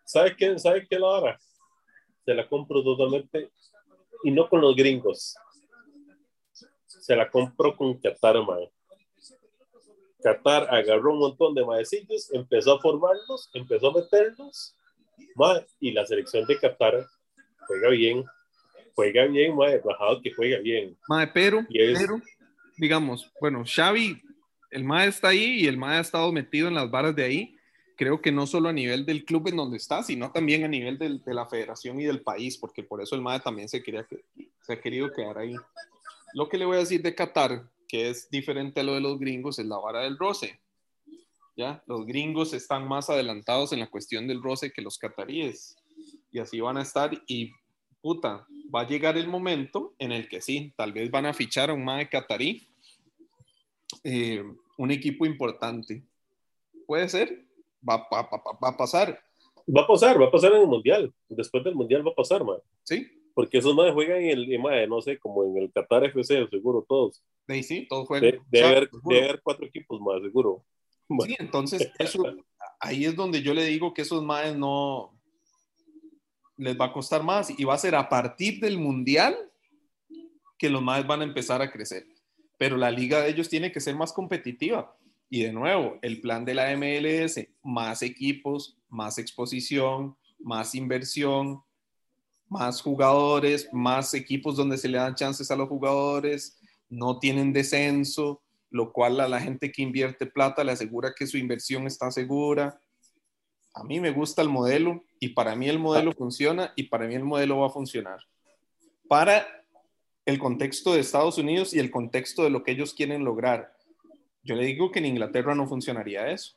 [0.05, 1.41] ¿sabe qué, ¿sabe qué la hora?
[2.25, 3.51] Se la compro totalmente
[4.25, 5.35] y no con los gringos
[7.11, 8.71] se la compró con Qatar, mae.
[10.23, 14.77] Qatar agarró un montón de maecillos, empezó a formarlos, empezó a meterlos,
[15.35, 17.07] mae, y la selección de Qatar
[17.67, 18.25] juega bien,
[18.95, 20.97] juega bien, mae, bajado que juega bien.
[21.09, 22.21] Mae, pero, pero,
[22.77, 24.23] digamos, bueno, Xavi,
[24.71, 27.57] el mae está ahí y el mae ha estado metido en las varas de ahí,
[27.97, 30.99] creo que no solo a nivel del club en donde está, sino también a nivel
[30.99, 34.07] de la federación y del país, porque por eso el mae también se, quería,
[34.63, 35.55] se ha querido quedar ahí.
[36.33, 39.19] Lo que le voy a decir de Qatar, que es diferente a lo de los
[39.19, 40.61] gringos, es la vara del roce.
[41.57, 41.83] ¿Ya?
[41.87, 45.77] Los gringos están más adelantados en la cuestión del roce que los cataríes.
[46.31, 47.11] Y así van a estar.
[47.27, 47.53] Y
[48.01, 51.71] puta, va a llegar el momento en el que sí, tal vez van a fichar
[51.71, 52.70] a un de catarí,
[54.05, 54.43] eh,
[54.79, 56.03] un equipo importante.
[56.87, 57.45] Puede ser,
[57.89, 59.23] va, va, va, a pasar.
[59.69, 61.13] Va a pasar, va a pasar en el mundial.
[61.29, 62.59] Después del mundial va a pasar, man.
[62.83, 66.85] Sí, porque esos madres juegan en el, no sé, como en el Qatar FC, seguro
[66.89, 67.23] todos.
[67.49, 68.41] Sí, sí, todos juegan.
[68.51, 70.65] Debe, haber, cuatro equipos más, seguro.
[71.25, 72.23] Sí, entonces eso,
[72.79, 75.13] ahí es donde yo le digo que esos madres no
[76.57, 79.37] les va a costar más y va a ser a partir del mundial
[80.59, 82.07] que los madres van a empezar a crecer.
[82.61, 84.95] Pero la liga de ellos tiene que ser más competitiva.
[85.31, 91.63] Y de nuevo, el plan de la MLS, más equipos, más exposición, más inversión,
[92.49, 98.43] más jugadores, más equipos donde se le dan chances a los jugadores, no tienen descenso,
[98.69, 102.79] lo cual a la gente que invierte plata le asegura que su inversión está segura.
[103.73, 107.15] A mí me gusta el modelo y para mí el modelo funciona y para mí
[107.15, 108.21] el modelo va a funcionar.
[109.09, 109.60] Para
[110.31, 113.77] el contexto de Estados Unidos y el contexto de lo que ellos quieren lograr.
[114.43, 116.57] Yo le digo que en Inglaterra no funcionaría eso.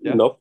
[0.00, 0.38] No.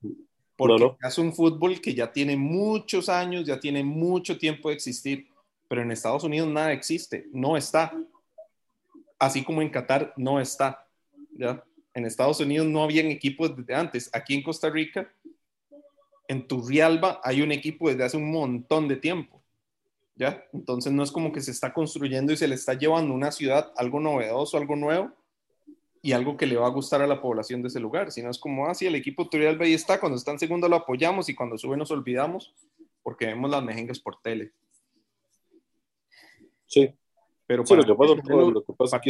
[0.55, 4.75] Porque no, es un fútbol que ya tiene muchos años, ya tiene mucho tiempo de
[4.75, 5.27] existir,
[5.67, 7.93] pero en Estados Unidos nada existe, no está.
[9.17, 10.85] Así como en Qatar no está.
[11.31, 11.63] ¿ya?
[11.93, 14.09] En Estados Unidos no habían equipos desde antes.
[14.13, 15.11] Aquí en Costa Rica,
[16.27, 19.40] en Turrialba, hay un equipo desde hace un montón de tiempo.
[20.21, 20.47] ¿Ya?
[20.53, 23.73] Entonces no es como que se está construyendo y se le está llevando una ciudad
[23.75, 25.11] algo novedoso, algo nuevo
[26.03, 28.37] y algo que le va a gustar a la población de ese lugar, sino es
[28.37, 31.33] como, así ah, el equipo Turrialba ahí está, cuando está en segundo lo apoyamos y
[31.33, 32.53] cuando sube nos olvidamos
[33.01, 34.51] porque vemos las mejengas por tele.
[36.67, 36.93] Sí.
[37.47, 39.01] Pero para, lo que pasa,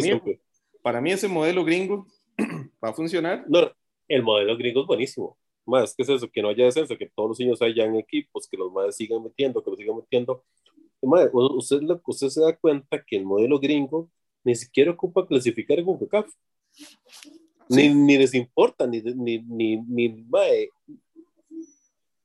[0.81, 2.07] para mí ese modelo gringo
[2.83, 3.43] va a funcionar.
[3.49, 3.69] No,
[4.07, 5.37] el modelo gringo es buenísimo.
[5.65, 8.57] Más que es eso, que no haya descenso, que todos los niños hayan equipos, que
[8.57, 10.43] los madres sigan metiendo, que los sigan metiendo
[11.01, 14.09] usted, usted se da cuenta que el modelo gringo
[14.43, 16.31] ni siquiera ocupa clasificar con CACAF.
[17.69, 20.25] Ni, ni, les importa, ni, ni, ni, ni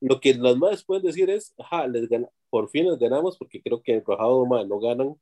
[0.00, 2.08] Lo que las madres pueden decir es, ajá, les
[2.50, 5.16] por fin les ganamos, porque creo que en Rojado no ganan,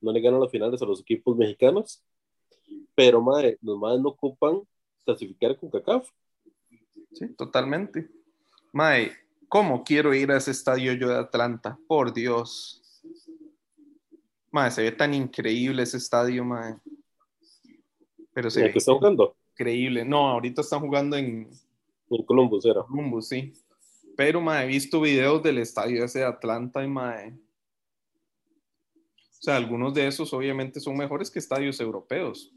[0.00, 2.04] no le ganan las finales a los equipos mexicanos,
[2.94, 4.62] pero madre, los madres no ocupan
[5.04, 6.08] clasificar con CACAF.
[7.12, 8.08] Sí, totalmente.
[8.72, 9.12] Mae,
[9.48, 11.78] ¿cómo quiero ir a ese estadio yo de Atlanta?
[11.86, 12.83] Por Dios.
[14.54, 16.76] Madre, se ve tan increíble ese estadio, madre.
[18.32, 19.34] Pero se ve que está jugando?
[19.50, 20.04] Increíble.
[20.04, 21.50] No, ahorita están jugando en...
[22.08, 22.84] En Columbus, era.
[22.84, 23.52] Columbus, sí.
[24.16, 27.34] Pero, madre, he visto videos del estadio ese de Atlanta y, madre...
[29.16, 32.52] O sea, algunos de esos obviamente son mejores que estadios europeos.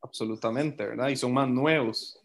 [0.00, 1.10] Absolutamente, ¿verdad?
[1.10, 2.20] Y son más nuevos.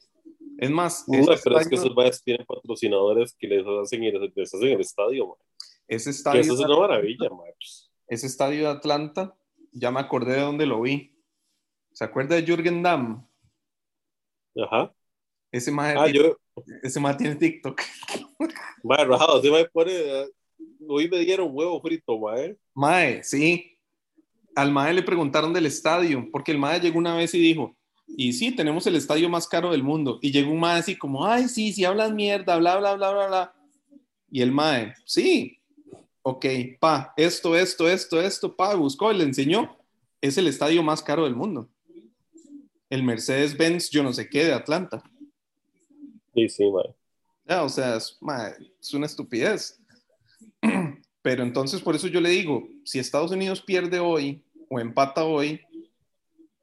[0.58, 1.08] Es más...
[1.08, 5.28] No, pero es que esos madres tienen patrocinadores que les hacen, les hacen el estadio,
[5.28, 5.44] madre.
[5.88, 6.42] Ese estadio...
[6.42, 7.54] eso es una maravilla, madre
[8.12, 9.34] ese estadio de Atlanta,
[9.72, 11.16] ya me acordé de dónde lo vi.
[11.94, 13.26] ¿Se acuerda de Jürgen Damm?
[14.62, 14.94] Ajá.
[15.50, 16.38] Ese más ah, yo...
[16.84, 17.82] ese más tiene TikTok.
[18.84, 19.94] Mae, rajado, se me pone.
[20.90, 22.58] Hoy me dieron huevo frito, mae.
[22.74, 23.78] Mae, sí.
[24.56, 28.34] Al mae le preguntaron del estadio, porque el mae llegó una vez y dijo, y
[28.34, 30.20] sí, tenemos el estadio más caro del mundo.
[30.22, 33.28] Y llegó un mae así como, ay, sí, sí hablas mierda, bla, bla, bla, bla,
[33.28, 33.56] bla.
[34.30, 35.61] Y el mae, sí,
[36.24, 36.46] ok,
[36.80, 39.78] pa, esto, esto, esto, esto, pa, buscó y le enseñó.
[40.20, 41.70] Es el estadio más caro del mundo.
[42.90, 45.04] El Mercedes-Benz, yo no sé qué, de Atlanta.
[46.34, 46.96] Sí, sí, man.
[47.46, 48.18] Ya, o sea, es,
[48.80, 49.82] es una estupidez.
[51.22, 55.62] Pero entonces, por eso yo le digo, si Estados Unidos pierde hoy o empata hoy,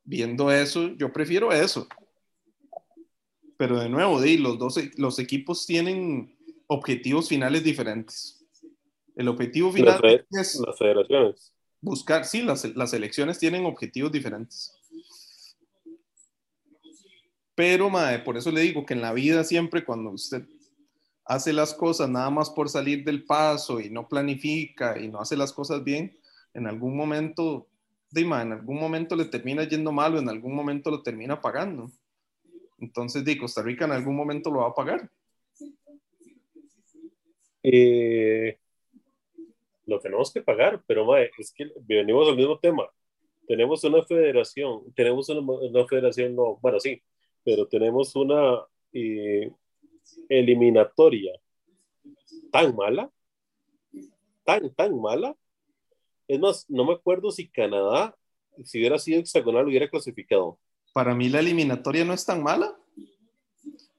[0.04, 1.86] viendo eso, yo prefiero eso.
[3.56, 8.37] Pero de nuevo, los dos los equipos tienen objetivos finales diferentes.
[9.18, 10.00] El objetivo final
[10.30, 11.52] es las federaciones.
[11.80, 14.72] buscar, sí, las, las elecciones tienen objetivos diferentes.
[17.56, 20.44] Pero, madre, por eso le digo que en la vida siempre cuando usted
[21.24, 25.36] hace las cosas nada más por salir del paso y no planifica y no hace
[25.36, 26.16] las cosas bien,
[26.54, 27.66] en algún momento,
[28.12, 31.90] dime, en algún momento le termina yendo mal o en algún momento lo termina pagando.
[32.78, 35.10] Entonces, di, Costa Rica en algún momento lo va a pagar.
[37.64, 38.56] Eh,
[39.88, 42.88] lo tenemos que pagar, pero mae, es que venimos al mismo tema.
[43.46, 47.02] Tenemos una federación, tenemos una, federación, no, bueno, sí,
[47.42, 48.60] pero tenemos una
[48.92, 49.50] eh,
[50.28, 51.32] eliminatoria
[52.52, 53.10] tan mala,
[54.44, 55.34] tan, tan mala.
[56.28, 58.14] Es más, no me acuerdo si Canadá,
[58.64, 60.58] si hubiera sido hexagonal, hubiera clasificado.
[60.92, 62.78] Para mí la eliminatoria no es tan mala.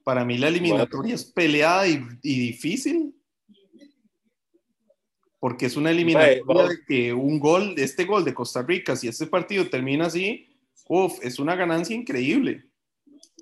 [0.04, 3.19] Para mí la eliminatoria es peleada y, y difícil
[5.40, 9.26] porque es una eliminatoria de que un gol, este gol de Costa Rica, si este
[9.26, 10.46] partido termina así,
[10.86, 12.66] uff, es una ganancia increíble.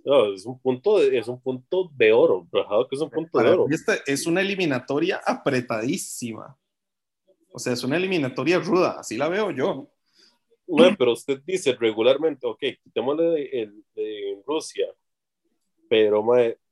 [0.04, 3.50] No, es un punto de, es un punto de oro, que es un punto de
[3.50, 3.66] oro.
[3.68, 6.56] Esta es una eliminatoria apretadísima.
[7.52, 9.90] O sea, es una eliminatoria ruda, así la veo yo.
[10.68, 14.86] No, pero usted dice regularmente, ok, quitémosle de, de, Rusia,
[15.88, 16.24] pero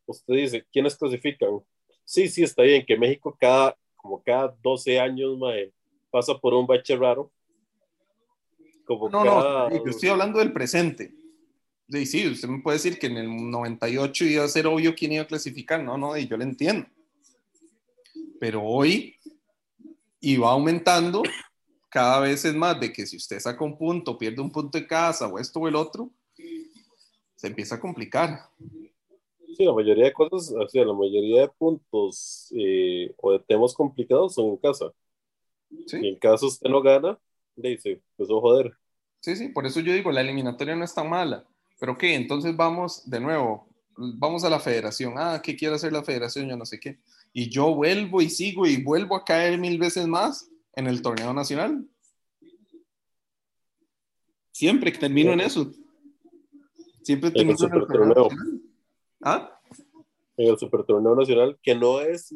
[0.07, 1.61] usted dice, ¿quiénes clasifican?
[2.05, 5.37] Sí, sí, está bien que México cada, como cada 12 años,
[6.11, 7.31] pasa por un bache raro.
[8.85, 11.12] Como no, no, estoy hablando del presente.
[11.90, 15.12] Sí, sí, usted me puede decir que en el 98 iba a ser obvio quién
[15.12, 16.87] iba a clasificar, no, no, y yo lo entiendo.
[18.38, 19.16] Pero hoy
[20.21, 21.23] iba aumentando
[21.88, 24.87] cada vez es más de que si usted saca un punto, pierde un punto de
[24.87, 26.11] casa o esto o el otro,
[27.35, 28.51] se empieza a complicar.
[29.57, 33.73] Sí, la mayoría de cosas, o sea, la mayoría de puntos eh, o de temas
[33.73, 34.92] complicados son en casa.
[35.87, 35.99] Sí.
[36.03, 37.19] Y en caso usted no gana,
[37.57, 38.77] dice, pues joder.
[39.21, 41.47] Sí, sí, por eso yo digo, la eliminatoria no es tan mala.
[41.81, 43.66] Pero qué, entonces vamos de nuevo,
[43.97, 45.14] vamos a la federación.
[45.16, 46.49] Ah, ¿qué quiere hacer la federación?
[46.51, 46.99] Yo no sé qué.
[47.33, 51.33] Y yo vuelvo y sigo y vuelvo a caer mil veces más en el torneo
[51.33, 51.83] nacional.
[54.53, 55.73] Siempre que termino en eso.
[57.03, 58.66] Siempre termino en el, torneo nacional.
[59.27, 59.61] ¿Ah?
[60.37, 62.33] En el super torneo nacional, que no, es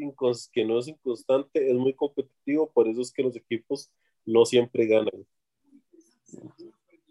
[0.53, 3.92] que no es inconstante, es muy competitivo, por eso es que los equipos
[4.26, 5.24] no siempre ganan.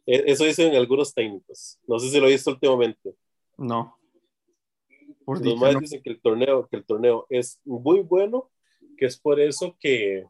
[0.05, 1.79] E, eso dicen algunos técnicos.
[1.87, 3.15] No sé si lo he visto últimamente.
[3.57, 3.95] No.
[5.23, 8.51] Por los más dicen que el torneo, que el torneo es muy bueno,
[8.97, 10.25] que es por eso que,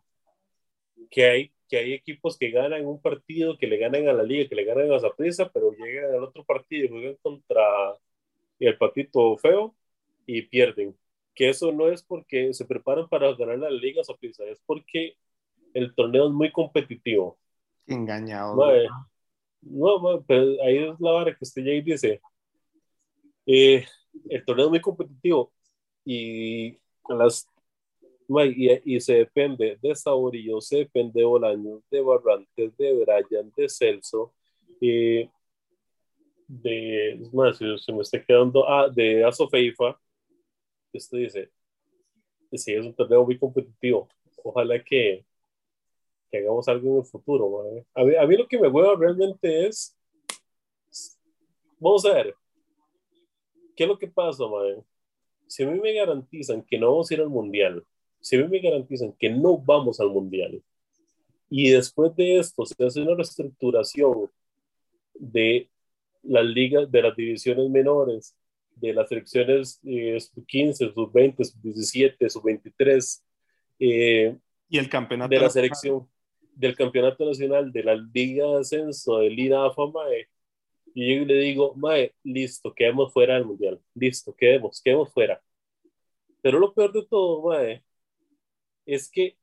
[1.10, 4.50] que hay que hay equipos que ganan un partido, que le ganan a la liga,
[4.50, 7.64] que le ganan a Zaprisa, pero llegan al otro partido y juegan contra
[8.66, 9.76] el patito feo
[10.26, 10.96] y pierden.
[11.34, 15.16] Que eso no es porque se preparan para ganar la liga Zaprisa, es porque
[15.74, 17.38] el torneo es muy competitivo.
[17.88, 18.56] Engañado.
[19.62, 22.22] no, pero ahí es la vara que usted ya dice,
[23.46, 23.86] eh,
[24.30, 25.52] el torneo es muy competitivo
[26.06, 27.48] y las
[28.86, 34.34] y, se depende de Saurillo, se depende de Bolaños, de Barrantes, de Brian, de Celso,
[34.80, 35.30] eh,
[36.50, 40.00] de, más, se me está quedando, ah, de Asofeifa,
[40.92, 41.52] esto dice,
[42.52, 44.10] sí, es un torneo muy competitivo,
[44.44, 45.24] ojalá que,
[46.32, 49.68] que hagamos algo en el futuro, a, mí, a mí, lo que me hueva realmente
[49.68, 49.96] es,
[51.80, 52.36] vamos a ver,
[53.76, 54.84] ¿qué es lo que pasa, madre?
[55.46, 57.86] Si a mí me garantizan que no vamos a ir al mundial,
[58.20, 60.64] si a mí me garantizan que no vamos al mundial
[61.50, 64.30] y después de esto se hace una reestructuración
[65.16, 65.70] de
[66.24, 68.36] las ligas, de las divisiones menores,
[68.76, 73.22] de las selecciones eh, sub-15, sub-20, sub-17, sub-23,
[73.80, 76.08] y el campeonato de la selección
[76.56, 79.82] del campeonato nacional, de la liga de ascenso, de Liga AFA,
[80.94, 85.42] y yo le digo, mae, listo, quedemos fuera del mundial, listo, quedemos, quedemos fuera.
[86.42, 87.84] Pero lo peor de todo, mae,
[88.86, 89.38] es que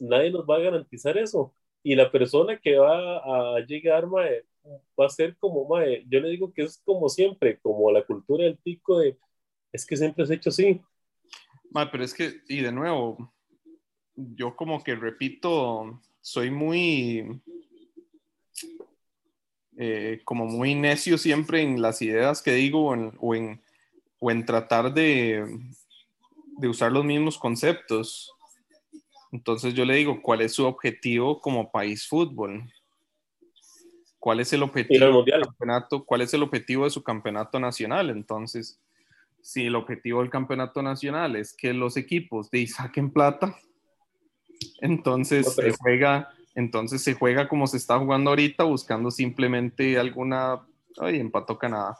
[0.00, 1.54] nadie nos va a garantizar eso.
[1.82, 6.52] Y la persona que va a llegar, va a ser como, mae, yo le digo
[6.52, 9.18] que es como siempre, como la cultura del tico de,
[9.72, 10.80] es que siempre ha hecho así.
[11.70, 13.32] Mae, pero es que, y de nuevo,
[14.14, 17.40] yo como que repito, soy muy,
[19.76, 23.60] eh, como muy necio siempre en las ideas que digo o en,
[24.20, 25.58] o en tratar de,
[26.58, 28.32] de usar los mismos conceptos.
[29.32, 32.70] Entonces yo le digo, ¿cuál es su objetivo como país fútbol?
[34.18, 36.04] ¿Cuál es el objetivo del campeonato?
[36.04, 38.10] ¿Cuál es el objetivo de su campeonato nacional?
[38.10, 38.78] Entonces,
[39.40, 43.56] si el objetivo del campeonato nacional es que los equipos de saquen plata,
[44.80, 50.60] entonces se juega, entonces se juega como se está jugando ahorita, buscando simplemente alguna,
[51.00, 51.98] ay, empató Canadá.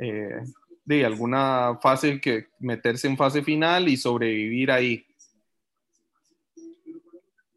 [0.00, 0.40] Eh,
[0.84, 5.04] de alguna fase que meterse en fase final y sobrevivir ahí.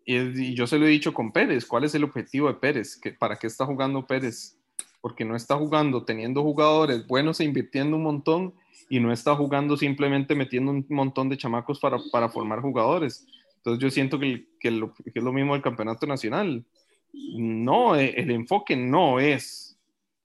[0.05, 2.99] Y, yo se lo he dicho con Pérez, ¿cuál es el objetivo de Pérez?
[3.19, 4.57] ¿Para qué está jugando Pérez?
[4.99, 8.53] Porque no está jugando teniendo jugadores buenos e invirtiendo un montón
[8.89, 13.25] y no está jugando simplemente metiendo un montón de chamacos para, para formar jugadores.
[13.57, 16.65] Entonces yo siento que, que, lo, que, es lo mismo del campeonato nacional.
[17.13, 19.77] No, el enfoque no es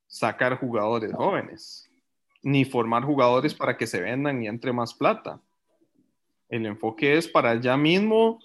[0.07, 1.87] sacar jugadores jóvenes
[2.47, 5.41] ni formar jugadores para que se vendan y entre más plata.
[6.49, 8.39] El enfoque es para ya mismo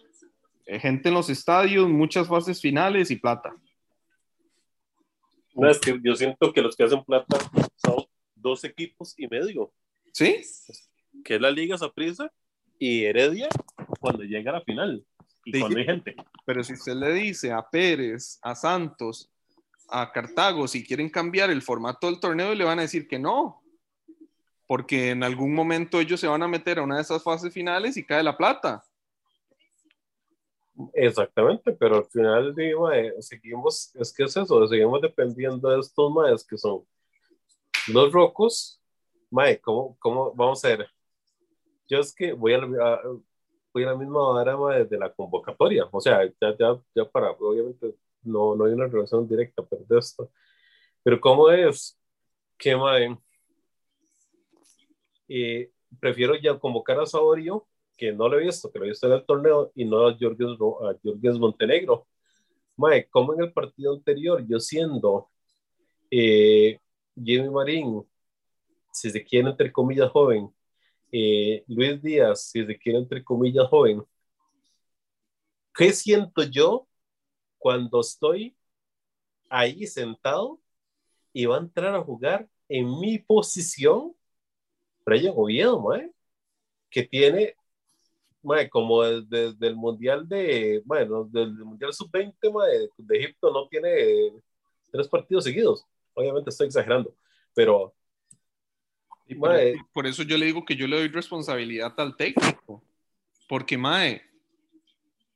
[0.79, 3.53] gente en los estadios, muchas fases finales y plata.
[5.53, 7.37] No, es que yo siento que los que hacen plata
[7.75, 8.05] son
[8.35, 9.71] dos equipos y medio.
[10.13, 10.41] ¿Sí?
[11.23, 12.31] Que es la Liga Saprissa
[12.79, 13.49] y Heredia
[13.99, 15.05] cuando llega a la final
[15.45, 16.15] y cuando hay gente.
[16.45, 19.29] Pero si usted le dice a Pérez, a Santos,
[19.89, 23.61] a Cartago, si quieren cambiar el formato del torneo, le van a decir que no,
[24.67, 27.97] porque en algún momento ellos se van a meter a una de esas fases finales
[27.97, 28.83] y cae la plata.
[30.93, 36.45] Exactamente, pero al final digo, seguimos, es que es eso, seguimos dependiendo de estos maes
[36.45, 36.85] que son
[37.87, 38.81] los rocos.
[39.29, 40.87] Mae, ¿cómo, ¿cómo, vamos a ver?
[41.87, 42.59] Yo es que voy a,
[43.73, 47.95] voy a la misma hora de la convocatoria, o sea, ya, ya, ya para, obviamente
[48.23, 50.31] no, no hay una relación directa, pero de esto,
[51.03, 51.99] Pero ¿cómo es
[52.57, 53.17] que, mae,
[55.27, 57.67] eh, prefiero ya convocar a Saborio,
[58.01, 60.17] que no lo he visto, que lo he visto en el torneo, y no a
[60.19, 62.07] Jorges, Montenegro.
[62.75, 65.29] Mae, como en el partido anterior, yo siendo
[66.09, 66.79] eh,
[67.15, 68.03] Jimmy Marín,
[68.91, 70.49] si se quiere entre comillas joven,
[71.11, 74.01] eh, Luis Díaz, si se quiere entre comillas joven,
[75.75, 76.87] ¿qué siento yo
[77.59, 78.57] cuando estoy
[79.47, 80.59] ahí sentado
[81.33, 84.15] y va a entrar a jugar en mi posición
[85.05, 86.11] Brian Oviedo, mae,
[86.89, 87.55] que tiene
[88.43, 94.33] mae, como desde, el Mundial de, bueno, desde el Mundial Sub-20 de, Egipto no tiene
[94.91, 95.85] tres partidos seguidos.
[96.13, 97.13] Obviamente estoy exagerando,
[97.53, 97.93] pero...
[99.93, 102.83] por, eso yo le digo que yo le doy responsabilidad al técnico,
[103.47, 104.21] porque mae,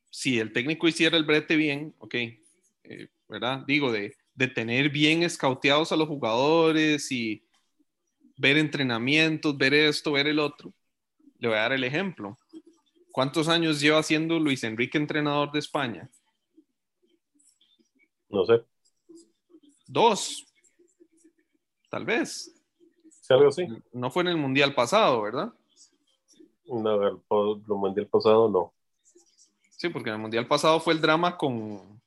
[0.10, 3.64] si el técnico hiciera el brete bien, ok, eh, ¿verdad?
[3.66, 7.44] Digo, de, de tener bien escauteados a los jugadores y
[8.38, 10.74] ver entrenamientos, ver esto, ver el otro.
[11.40, 12.38] Le voy a dar el ejemplo.
[13.16, 16.10] ¿Cuántos años lleva siendo Luis Enrique entrenador de España?
[18.28, 18.62] No sé.
[19.88, 20.46] Dos.
[21.90, 22.54] Tal vez.
[23.30, 23.68] Algo así.
[23.94, 25.54] No fue en el mundial pasado, ¿verdad?
[26.66, 28.74] No, el, el mundial pasado no.
[29.70, 32.02] Sí, porque en el mundial pasado fue el drama con.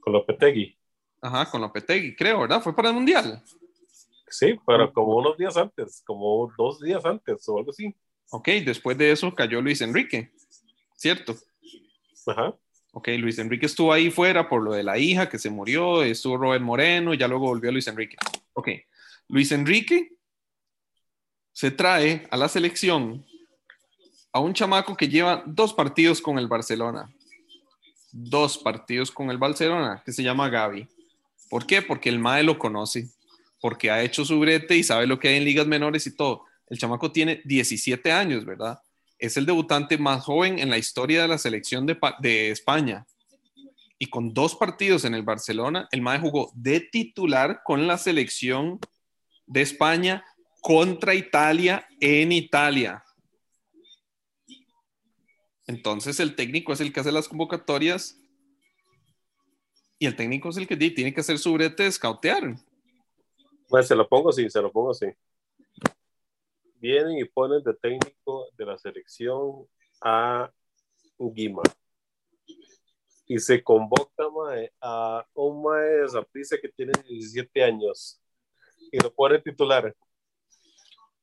[0.00, 0.76] Con Lopetegui.
[1.22, 2.60] Ajá, con Lopetegui, creo, ¿verdad?
[2.60, 3.42] Fue para el mundial.
[4.28, 7.96] Sí, pero como unos días antes, como dos días antes o algo así.
[8.30, 10.30] Ok, después de eso cayó Luis Enrique,
[10.96, 11.36] ¿cierto?
[12.26, 12.54] Ajá.
[12.92, 16.36] Ok, Luis Enrique estuvo ahí fuera por lo de la hija que se murió, estuvo
[16.36, 18.16] Robert Moreno y ya luego volvió Luis Enrique.
[18.54, 18.68] Ok,
[19.28, 20.12] Luis Enrique
[21.52, 23.24] se trae a la selección
[24.32, 27.14] a un chamaco que lleva dos partidos con el Barcelona.
[28.12, 30.88] Dos partidos con el Barcelona, que se llama Gaby.
[31.50, 31.82] ¿Por qué?
[31.82, 33.10] Porque el MAE lo conoce
[33.60, 36.44] porque ha hecho su brete y sabe lo que hay en ligas menores y todo.
[36.68, 38.80] El chamaco tiene 17 años, ¿verdad?
[39.18, 43.06] Es el debutante más joven en la historia de la selección de, España.
[43.98, 48.78] Y con dos partidos en el Barcelona, el MAE jugó de titular con la selección
[49.46, 50.24] de España
[50.60, 53.02] contra Italia en Italia.
[55.66, 58.18] Entonces el técnico es el que hace las convocatorias
[59.98, 62.56] y el técnico es el que tiene que hacer su brete de scoutear.
[63.68, 65.06] Pues se lo pongo así, se lo pongo así.
[66.86, 69.66] Vienen y ponen de técnico de la selección
[70.00, 70.48] a
[71.18, 71.62] Guima.
[73.26, 74.22] Y se convoca
[74.80, 78.20] a un maestro prisa que tiene 17 años
[78.92, 79.92] y lo pone titular.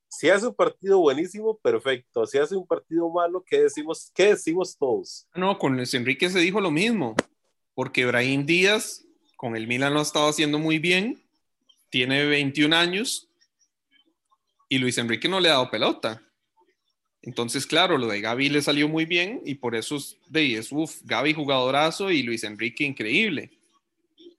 [0.09, 2.26] Si hace un partido buenísimo, perfecto.
[2.26, 4.11] Si hace un partido malo, ¿qué decimos?
[4.14, 5.30] ¿Qué decimos todos?
[5.34, 7.16] No, con Luis Enrique se dijo lo mismo,
[7.74, 9.05] porque Brahim Díaz
[9.38, 11.24] con el Milan lo ha estado haciendo muy bien
[11.89, 13.30] tiene 21 años
[14.74, 16.20] y Luis Enrique no le ha dado pelota.
[17.22, 20.00] Entonces, claro, lo de Gaby le salió muy bien y por eso
[20.30, 23.52] de, es, uff, Gaby jugadorazo y Luis Enrique increíble.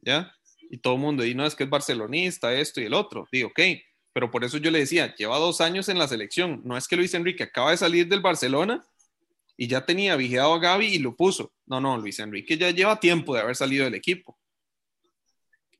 [0.02, 0.34] ¿Ya?
[0.68, 3.28] Y todo el mundo, y no es que es barcelonista, esto y el otro.
[3.30, 3.60] Digo, ok,
[4.12, 6.62] pero por eso yo le decía, lleva dos años en la selección.
[6.64, 8.84] No es que Luis Enrique acaba de salir del Barcelona
[9.56, 11.52] y ya tenía vigilado a Gaby y lo puso.
[11.64, 14.36] No, no, Luis Enrique ya lleva tiempo de haber salido del equipo.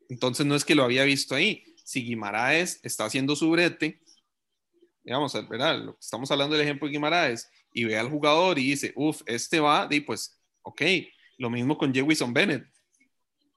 [0.08, 1.64] Entonces no es que lo había visto ahí.
[1.82, 4.00] Si Guimaraes está haciendo su brete,
[5.04, 5.94] digamos, ¿verdad?
[6.00, 9.86] estamos hablando del ejemplo de Guimaraes, y ve al jugador y dice, uff, este va,
[9.90, 10.82] y pues, ok,
[11.38, 12.66] lo mismo con Jewison Bennett,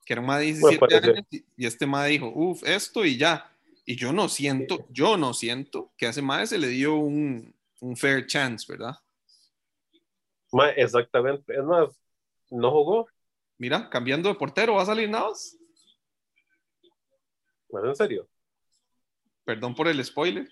[0.06, 3.52] que era un más de 17 años, y este más dijo, uff, esto y ya.
[3.86, 7.54] Y yo no siento, yo no siento que a ese más se le dio un,
[7.80, 8.96] un fair chance, ¿verdad?
[10.76, 11.90] Exactamente, es más,
[12.50, 13.08] no jugó.
[13.58, 15.58] Mira, cambiando de portero, va a salir Navas.
[17.70, 18.28] ¿En serio?
[19.44, 20.48] Perdón por el spoiler.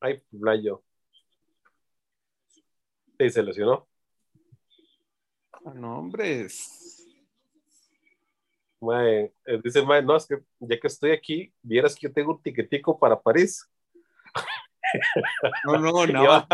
[0.00, 0.82] Ay, Blayo.
[3.18, 3.86] Sí, se lesionó.
[5.52, 6.46] Ah, no, hombre.
[8.80, 12.32] Mae, eh, dice, mae, no, es que ya que estoy aquí, vieras que yo tengo
[12.32, 13.70] un tiquetico para París.
[15.64, 16.48] No, no, nada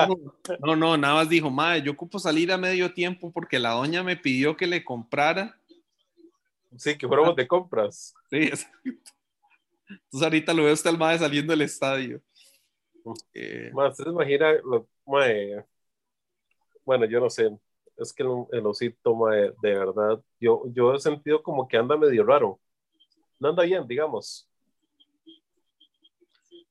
[0.58, 4.02] no, no, nada más dijo, mae, yo ocupo salir a medio tiempo porque la doña
[4.02, 5.56] me pidió que le comprara
[6.78, 8.14] Sí, que fuéramos de compras.
[8.30, 8.90] Sí, exacto.
[9.88, 12.20] Entonces ahorita lo veo hasta el madre saliendo del estadio.
[13.34, 14.52] Eh, ¿Usted se imagina?
[14.64, 14.88] Lo,
[16.84, 17.56] bueno, yo no sé.
[17.96, 22.24] Es que el, osito, mae, de verdad, yo, yo he sentido como que anda medio
[22.24, 22.60] raro.
[23.40, 24.48] No anda bien, digamos.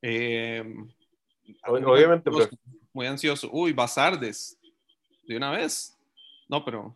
[0.02, 0.64] Eh,
[1.66, 2.30] obviamente.
[2.30, 2.48] Muy,
[2.94, 3.50] muy ansioso.
[3.52, 4.58] Uy, Basardes.
[5.28, 5.98] De una vez.
[6.48, 6.96] No, pero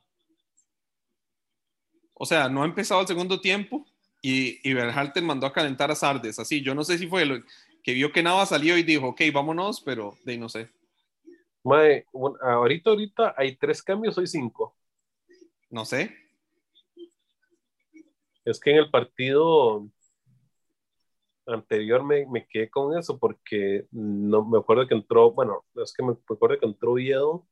[2.22, 3.86] o sea, no ha empezado el segundo tiempo,
[4.22, 6.62] y, y Berhalter mandó a calentar a Sardes, así.
[6.62, 7.42] Yo no sé si fue lo
[7.84, 10.69] que vio que Nava salió y dijo, ok, vámonos, pero de ahí no sé.
[11.63, 14.75] Mae, un- ahorita, ahorita hay tres cambios, hoy cinco.
[15.69, 16.15] No sé.
[18.45, 19.88] Es que en el partido
[21.47, 26.03] anterior me, me quedé con eso porque no me acuerdo que entró, bueno, es que
[26.03, 27.45] me, me acuerdo que entró Oviedo.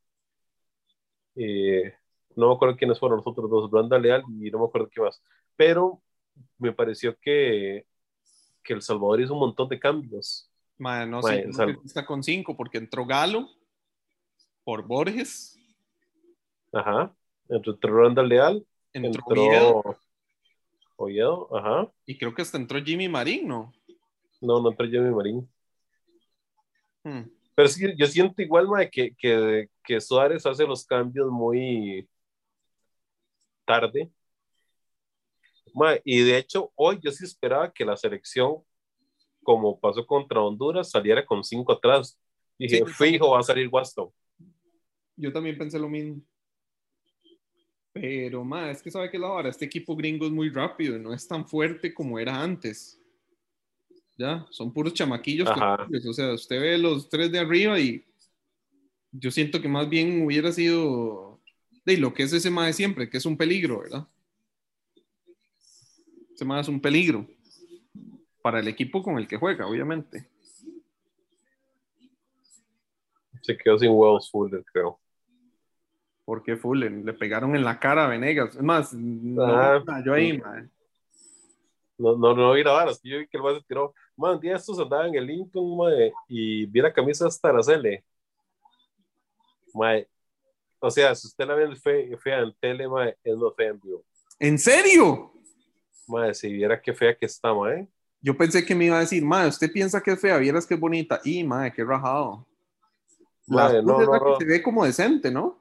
[1.36, 1.93] eh,
[2.36, 5.01] no me acuerdo quiénes fueron los otros dos, Branda Leal y no me acuerdo qué
[5.01, 5.21] más.
[5.55, 6.01] Pero
[6.59, 7.86] me pareció que,
[8.68, 10.51] que El Salvador hizo un montón de cambios.
[10.78, 11.47] No sé,
[11.86, 13.49] está con cinco porque entró Galo
[14.63, 15.57] por Borges,
[16.74, 17.15] Ajá.
[17.49, 17.78] Entró,
[18.24, 19.97] Leal, entró, entró Oviedo,
[20.97, 21.91] Oviedo, ajá.
[22.05, 23.74] y creo que hasta entró Jimmy Marín, ¿no?
[24.41, 25.49] No, no entró Jimmy Marín.
[27.03, 27.22] Hmm.
[27.55, 32.07] Pero sí, yo siento igual, mae, que, que, que Suárez hace los cambios muy
[33.65, 34.11] tarde.
[35.78, 38.63] Mae, y de hecho, hoy yo sí esperaba que la selección,
[39.43, 42.19] como pasó contra Honduras, saliera con cinco atrás.
[42.57, 44.09] Dije, Sí, fijo, va a salir Waston.
[45.15, 46.19] Yo también pensé lo mismo.
[47.93, 51.13] Pero, ma, es que sabe que la hora, este equipo gringo es muy rápido no
[51.13, 52.99] es tan fuerte como era antes.
[54.17, 55.47] Ya, son puros chamaquillos.
[55.47, 58.03] Totalles, O sea, usted ve los tres de arriba y
[59.11, 61.39] yo siento que más bien hubiera sido
[61.86, 64.07] de lo que es ese ma de siempre, que es un peligro, ¿verdad?
[66.38, 67.26] Ese ma es un peligro
[68.44, 70.30] para el equipo con el que juega, obviamente.
[73.42, 75.00] Se quedó sin huevos Fuller, creo.
[76.26, 78.56] Porque Fullen le pegaron en la cara a Venegas.
[78.56, 80.64] Es más, no, Ah, yo ahí, ma,
[81.98, 83.96] No, no, no vi la vara, es que yo vi que el más se tiró.
[84.16, 88.00] Man, día estos andaban en el Lincoln, mae, y vi la camisa hasta Araceli.
[89.74, 90.08] Mae,
[90.78, 93.80] o sea, si usted la ve fe, fea en tele, mae, es no fea en
[93.80, 94.06] vivo.
[94.38, 95.34] ¿En serio?
[96.08, 97.88] Mae, si viera qué fea que está, mae.
[98.22, 100.74] Yo pensé que me iba a decir, madre, usted piensa que es fea, vieras que
[100.74, 101.22] es bonita.
[101.24, 102.45] Y, madre, qué rajado.
[103.47, 104.38] La Madre, no, es la no, que no.
[104.39, 105.60] se ve como decente, ¿no?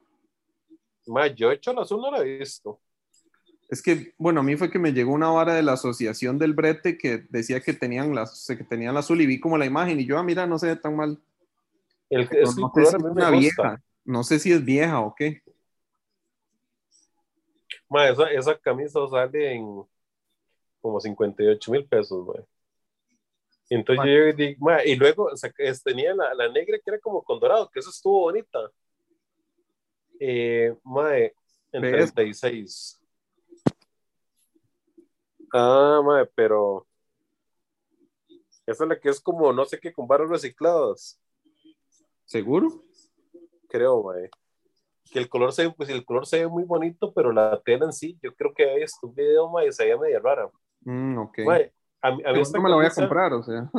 [1.05, 2.79] Mae, yo he hecho el azul, no la he visto.
[3.69, 6.53] Es que, bueno, a mí fue que me llegó una vara de la asociación del
[6.53, 9.99] brete que decía que tenían la, que tenían la azul y vi como la imagen
[9.99, 11.19] y yo, ah, mira, no se ve tan mal.
[12.09, 13.81] El, no sé si es una vieja.
[14.05, 15.41] No sé si es vieja o qué.
[17.89, 19.83] Mae, esa, esa camisa sale en
[20.87, 22.45] como 58 mil pesos, mae.
[23.69, 25.51] Entonces yo digo, mae, y luego o sea,
[25.83, 28.71] tenía la, la negra que era como con dorado, que eso estuvo bonita.
[30.19, 31.33] Eh, mae,
[31.73, 32.13] en Ve esa.
[32.13, 32.99] 36.
[35.53, 36.87] Ah, mae, pero
[38.65, 41.19] esa es la que es como no sé qué con barras recicladas,
[42.25, 42.83] ¿Seguro?
[43.67, 44.29] creo, mae.
[45.11, 47.85] Que el color se ve, pues el color se ve muy bonito, pero la tela
[47.85, 50.49] en sí, yo creo que había visto un video, mae, se veía media rara.
[50.81, 51.37] Mm, ok.
[51.45, 53.69] Mae, a mí, a mí Pero esta no me la voy a comprar, o sea.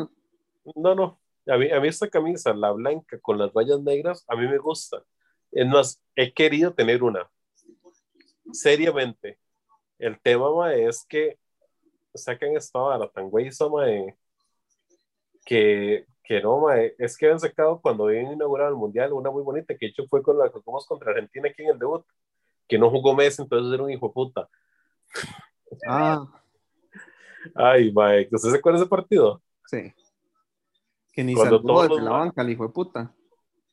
[0.74, 1.18] No, no.
[1.46, 4.58] A mí, a mí esta camisa, la blanca con las rayas negras, a mí me
[4.58, 5.02] gusta.
[5.50, 7.28] Es más, he querido tener una.
[8.52, 9.38] Seriamente.
[9.98, 11.38] El tema, mae, es que
[12.14, 14.16] sacan esta vara tan güeyza, mae,
[15.44, 16.94] que, que no, mae.
[16.98, 20.06] Es que han sacado cuando habían inaugurado el Mundial una muy bonita, que de hecho
[20.08, 22.04] fue con la que jugamos contra Argentina aquí en el debut,
[22.68, 24.48] que no jugó Messi, entonces era un hijo de puta.
[25.86, 26.26] Ah,
[27.54, 29.42] Ay, mae, ¿usted se acuerda de ese partido?
[29.66, 29.92] sí.
[31.12, 33.12] Que ni Cuando todos desde la banca, el hijo de puta.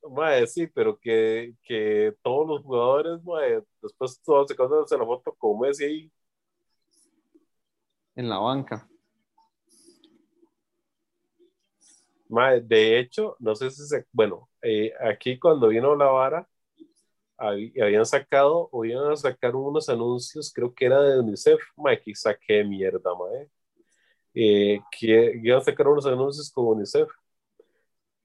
[0.09, 5.05] Mae, sí, pero que, que todos los jugadores, mae, después todos se quedan en la
[5.05, 6.11] foto con Messi ahí.
[8.15, 8.87] En la banca.
[12.29, 16.47] Mae, de hecho, no sé si se, bueno, eh, aquí cuando vino la vara,
[17.37, 22.15] habían sacado, o iban a sacar unos anuncios, creo que era de UNICEF, mae, que
[22.15, 23.49] saqué mierda, mae.
[24.33, 27.09] Eh, que iban a sacar unos anuncios con UNICEF,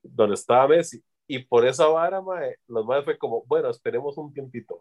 [0.02, 4.32] donde estaba Messi, y por esa vara, mae, los más fue como, bueno, esperemos un
[4.32, 4.80] tiempito.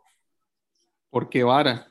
[1.09, 1.87] Porque vara.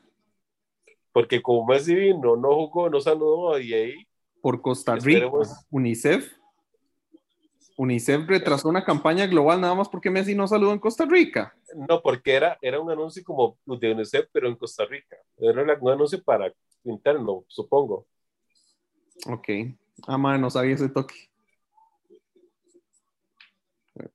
[1.11, 4.07] Porque como Messi vino, no jugó, no saludó, y ahí,
[4.41, 5.25] Por Costa Rica.
[5.25, 5.65] Esperemos.
[5.69, 6.38] UNICEF.
[7.83, 11.55] UNICEF retrasó una campaña global nada más porque Messi no saludó en Costa Rica.
[11.87, 15.15] no, porque era, era un anuncio como de UNICEF, pero en Costa Rica.
[15.37, 16.53] Era un anuncio para
[16.83, 18.05] interno, supongo.
[19.27, 19.47] Ok.
[20.07, 21.15] Ah, madre, no sabía ese toque.
[23.95, 24.09] De.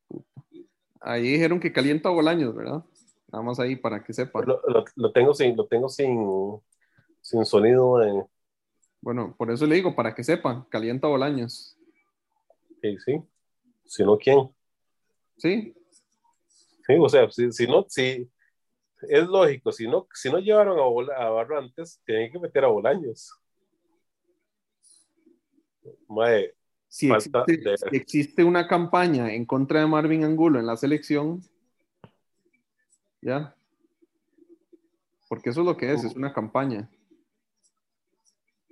[1.00, 2.84] Ahí dijeron que calienta Bolaños, ¿verdad?
[3.32, 4.44] Nada más ahí para que sepan.
[4.46, 6.60] Lo, lo- lo tengo sin, lo tengo sin,
[7.22, 8.02] sin sonido.
[8.02, 8.26] eh,
[9.00, 11.78] Bueno, por eso le digo, para que sepan, calienta Bolaños.
[12.82, 13.22] sí, sí.
[13.84, 14.50] Si no, ¿quién?
[15.36, 15.74] ¿Sí?
[16.86, 18.30] Sí, o sea, si, si no, si
[19.08, 22.68] es lógico, si no, si no llevaron a, Bola- a Barrantes, tienen que meter a
[22.68, 23.32] Bolaños.
[26.08, 26.54] Mae,
[26.88, 30.76] Si Falta existe, de- si existe una campaña en contra de Marvin Angulo en la
[30.76, 31.42] selección,
[33.20, 33.54] ya.
[35.28, 36.88] Porque eso es lo que es, es una campaña.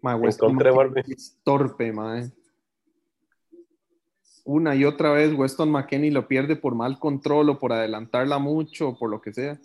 [0.02, 1.04] Mae, Weston contra de Marvin.
[1.08, 2.30] es torpe, mae.
[4.44, 8.88] Una y otra vez Weston McKenney lo pierde por mal control o por adelantarla mucho
[8.88, 9.58] o por lo que sea.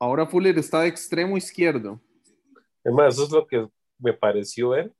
[0.00, 2.00] Ahora Fuller está de extremo izquierdo.
[2.82, 3.68] Es más, eso es lo que
[3.98, 4.92] me pareció ver.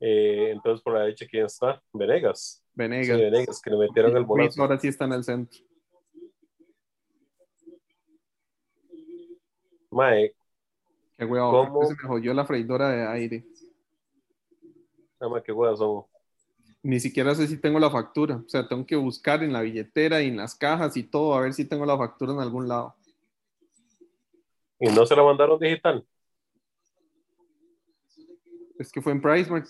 [0.00, 1.82] Eh, entonces, por la derecha, ¿quién está?
[1.92, 2.64] Venegas.
[2.74, 3.18] Venegas.
[3.18, 4.62] Sí, Venegas, que le metieron el bolazo.
[4.62, 5.60] ahora sí está en el centro.
[9.90, 10.32] Mae,
[11.20, 13.44] Qué huevo, se me jodió la freidora de aire.
[15.20, 16.04] nada más que huevas son.
[16.82, 18.36] Ni siquiera sé si tengo la factura.
[18.36, 21.40] O sea, tengo que buscar en la billetera y en las cajas y todo a
[21.40, 22.94] ver si tengo la factura en algún lado.
[24.78, 26.06] Y no se la mandaron digital.
[28.78, 29.66] Es que fue en PriceMart.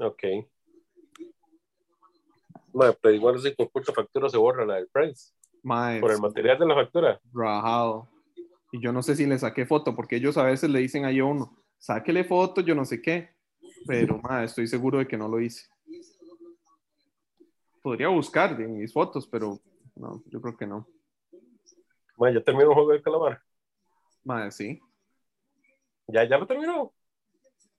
[0.00, 0.22] Ok.
[2.72, 5.32] Mae, pero igual si puta factura se borra la del price.
[5.62, 7.20] Por el material de la factura.
[7.32, 8.08] rajado.
[8.72, 11.12] Y yo no sé si le saqué foto, porque ellos a veces le dicen a
[11.12, 13.30] yo uno, sáquele foto, yo no sé qué.
[13.86, 15.68] Pero, mae, estoy seguro de que no lo hice.
[17.82, 19.58] Podría buscar en mis fotos, pero
[19.96, 20.86] no, yo creo que no.
[22.16, 23.42] Mae, ya terminó el juego del calamar.
[24.24, 24.80] Mae, sí.
[26.06, 26.92] Ya, ya lo terminó.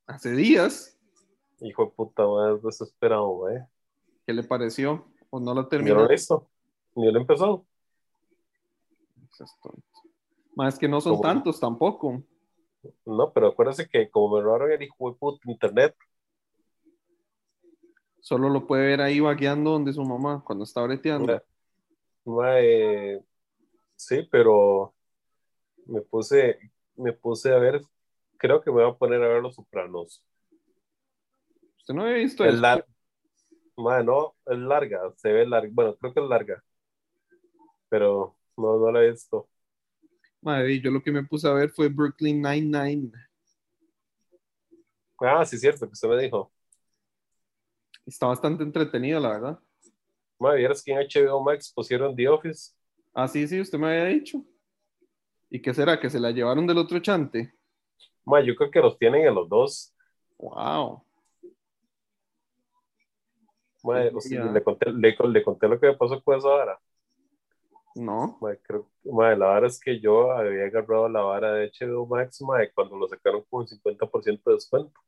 [0.08, 0.98] Hace días,
[1.62, 3.68] Hijo de puta, mae, es desesperado, mae.
[4.26, 5.06] ¿qué le pareció?
[5.30, 5.96] ¿O no lo Ni terminó?
[5.96, 6.50] lo he visto.
[6.96, 7.12] Ni.
[9.32, 9.84] Seas tonto.
[10.56, 12.24] Más que no son tantos tampoco.
[13.06, 15.96] No, pero acuérdese que como me robaron el hijo de internet,
[18.22, 21.42] Solo lo puede ver ahí vagueando donde su mamá, cuando está breteando.
[23.96, 24.94] sí, pero
[25.88, 26.60] me puse,
[26.96, 27.82] me puse a ver,
[28.38, 30.24] creo que me voy a poner a ver Los Sopranos.
[31.78, 32.62] Usted no había visto eso.
[32.62, 32.86] lar-
[34.04, 36.64] no, es larga, se ve larga, bueno, creo que es larga,
[37.90, 39.50] pero no, no la he visto.
[40.42, 43.12] Madre, yo lo que me puse a ver fue Brooklyn Nine-Nine.
[45.20, 46.52] Ah, sí, cierto, que usted me dijo.
[48.06, 49.60] Está bastante entretenido, la verdad.
[50.40, 52.74] Mae, vieras que en HBO Max pusieron The Office.
[53.14, 54.44] Ah, sí, sí, usted me había dicho.
[55.52, 56.00] ¿Y qué será?
[56.00, 57.54] ¿Que se la llevaron del otro chante?
[58.26, 59.94] Mae, yo creo que los tienen en los dos.
[60.40, 61.04] Wow.
[63.84, 64.52] Mae, o sea, Ya.
[64.52, 66.80] le, conté, le, le conté lo que me pasó con esa vara.
[67.96, 68.40] No.
[68.64, 72.72] Creo, mae, la vara es que yo había agarrado la vara de HBO Max, mae,
[72.74, 75.00] cuando lo sacaron con un 50% de descuento.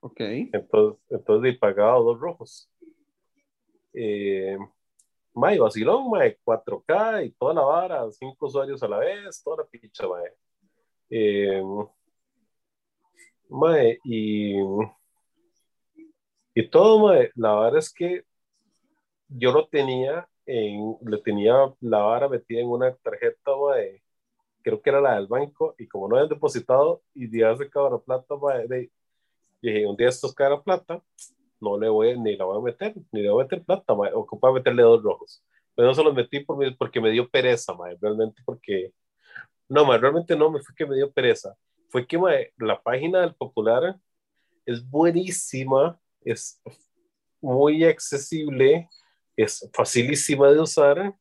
[0.00, 0.20] Ok.
[0.20, 2.70] Entonces, entonces y pagaba dos rojos.
[3.94, 4.58] Eh,
[5.34, 9.64] mae, vacilón, mae, 4K y toda la vara, cinco usuarios a la vez, toda la
[9.64, 10.32] picha, mae.
[11.10, 11.62] Eh,
[13.48, 14.56] mae, y,
[16.54, 18.24] y todo, mae, la vara es que
[19.28, 24.02] yo lo tenía en, le tenía la vara metida en una tarjeta, mae,
[24.62, 27.98] creo que era la del banco, y como no habían depositado y se acabó la
[27.98, 28.90] plata, mae, de,
[29.60, 31.02] dije, un día estos caen la plata,
[31.60, 34.12] no le voy, ni la voy a meter, ni le voy a meter plata, mae,
[34.14, 35.44] ocupa meterle dos rojos.
[35.74, 38.92] Pero no se los metí por mi- porque me dio pereza, mae, realmente porque,
[39.68, 41.54] no, mae, realmente no, me fue que me dio pereza.
[41.90, 43.96] Fue que, mae, la página del Popular
[44.64, 46.62] es buenísima, es
[47.40, 48.88] muy accesible,
[49.42, 51.14] es facilísima de usar,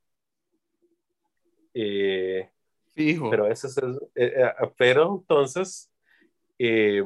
[1.74, 2.50] eh,
[2.96, 5.92] pero es, eh, eh, pero entonces,
[6.58, 7.04] eh,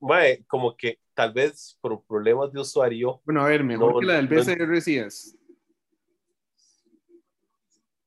[0.00, 4.06] mae, como que tal vez por problemas de usuario, Bueno, a ver, mejor No, que
[4.06, 5.36] la del BCR sí es.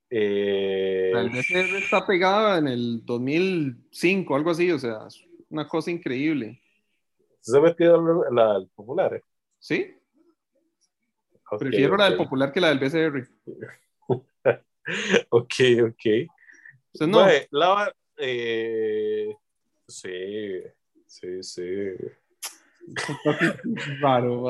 [0.10, 5.68] eh, La del BCR está pegada en el 2005, algo así, o sea, es una
[5.68, 6.60] cosa increíble.
[7.42, 8.02] se ha metido
[8.32, 9.22] la, la del popular.
[9.60, 9.94] ¿Sí?
[11.58, 13.28] Prefiero la del popular que la del BCR.
[15.30, 16.06] Ok, ok.
[16.94, 17.20] Usted no.
[17.20, 19.36] Mae, la eh,
[19.88, 20.64] sí,
[21.06, 21.92] sí, sí.
[24.00, 24.44] Raro.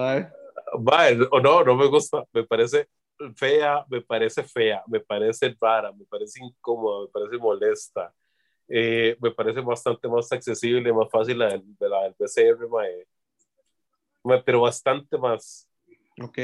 [0.80, 2.88] Mae, o no, no me gusta, me parece
[3.36, 8.14] fea, me parece fea, me parece rara, me parece incómoda, me parece molesta.
[8.70, 13.08] Eh, me parece bastante más accesible, más fácil la del, de la del mae.
[14.24, 15.68] Mae, pero bastante más.
[16.22, 16.38] Ok.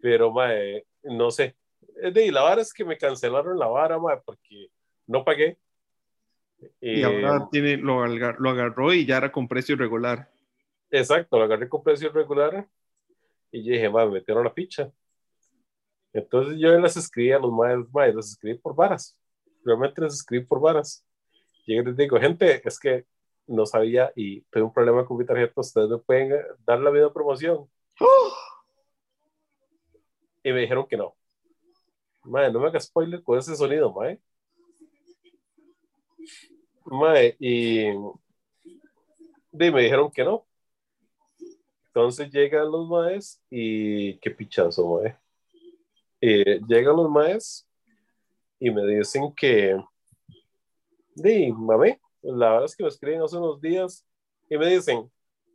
[0.00, 1.56] Pero, mae, no sé.
[2.02, 4.68] Eh, de- Y la vara es que me cancelaron la vara, mae, porque
[5.06, 5.58] no pagué.
[6.80, 10.28] Y Eh, ahora tiene, lo, agar- lo agarró y ya era con precio regular.
[10.90, 12.66] Exacto, lo agarré con precio regular
[13.52, 14.90] y yo dije, mae, me metieron la ficha.
[16.12, 19.16] Entonces yo les escribí a los maes, mae, les escribí por varas.
[19.64, 21.04] Realmente les escribí por varas.
[21.66, 23.04] Y les digo, gente, es que
[23.46, 27.12] no sabía y tengo un problema con mi tarjeta, ustedes me pueden dar la video
[27.12, 27.68] promoción.
[30.48, 31.14] Y me dijeron que no.
[32.24, 34.18] Madre, no me hagas spoiler con ese sonido, madre.
[36.86, 37.92] Madre, y, y
[39.52, 40.46] me dijeron que no.
[41.88, 45.18] Entonces llegan los maes y qué pichazo, mae.
[46.18, 47.68] Eh, llegan los maes
[48.58, 49.78] y me dicen que,
[51.14, 54.02] di, mami, la verdad es que me escriben hace unos días
[54.48, 55.12] y me dicen,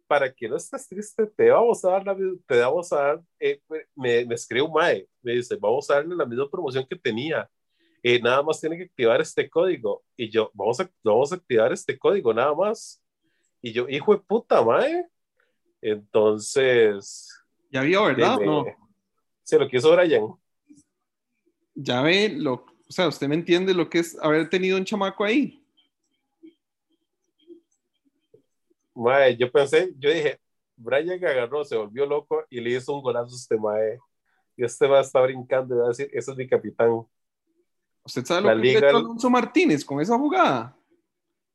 [0.08, 2.16] para que no estés triste, te vamos a dar la
[2.48, 3.60] te vamos a dar, eh,
[3.96, 7.50] me, me escribe un mae, me dice, vamos a darle la misma promoción que tenía.
[8.06, 10.04] Eh, nada más tiene que activar este código.
[10.18, 13.02] Y yo, vamos a, vamos a activar este código, nada más.
[13.62, 15.08] Y yo, hijo de puta, mae.
[15.82, 17.30] Entonces.
[17.72, 18.38] Ya vio, ¿verdad?
[18.40, 18.66] no.
[19.42, 20.36] Se lo quiso Brian.
[21.76, 25.24] Ya ve, lo, o sea, usted me entiende lo que es haber tenido un chamaco
[25.24, 25.63] ahí.
[28.96, 30.40] Mae, yo pensé, yo dije,
[30.76, 34.00] Brian agarró, se volvió loco y le hizo un golazo a este mae.
[34.56, 37.06] Y este va a estar brincando y va a decir, ese es mi capitán.
[38.04, 40.76] ¿Usted sabe lo que hizo Alonso Martínez con esa jugada?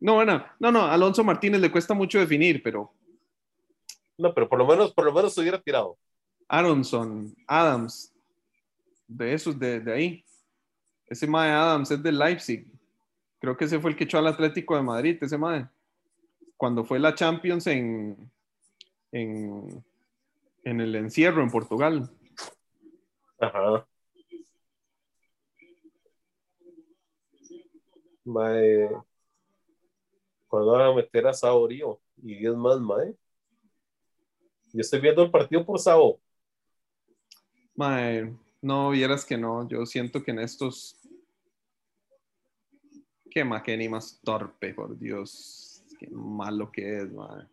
[0.00, 2.92] No, bueno, no, no, Alonso Martínez le cuesta mucho definir, pero
[4.18, 5.96] no, pero por lo menos, por lo menos se hubiera tirado.
[6.48, 8.12] Aronson, Adams,
[9.06, 10.24] de esos, de, de ahí.
[11.06, 12.66] Ese Mae Adams es de Leipzig.
[13.38, 15.68] Creo que ese fue el que echó al Atlético de Madrid, ese Mae.
[16.58, 18.30] Cuando fue la Champions en,
[19.12, 19.84] en,
[20.64, 22.10] en el encierro en Portugal.
[23.38, 23.86] Ajá.
[28.24, 28.90] Mae.
[30.48, 33.14] Cuando van a meter a Saborío y 10 más, Mae.
[34.72, 36.20] Yo estoy viendo el partido por Sao.
[38.60, 39.68] no, vieras que no.
[39.68, 40.98] Yo siento que en estos.
[43.30, 45.67] Qué McKenny más torpe, por Dios.
[45.98, 47.46] Qué malo que es, mae.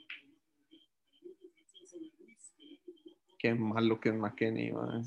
[3.38, 5.04] Qué malo que es McKenny, mae.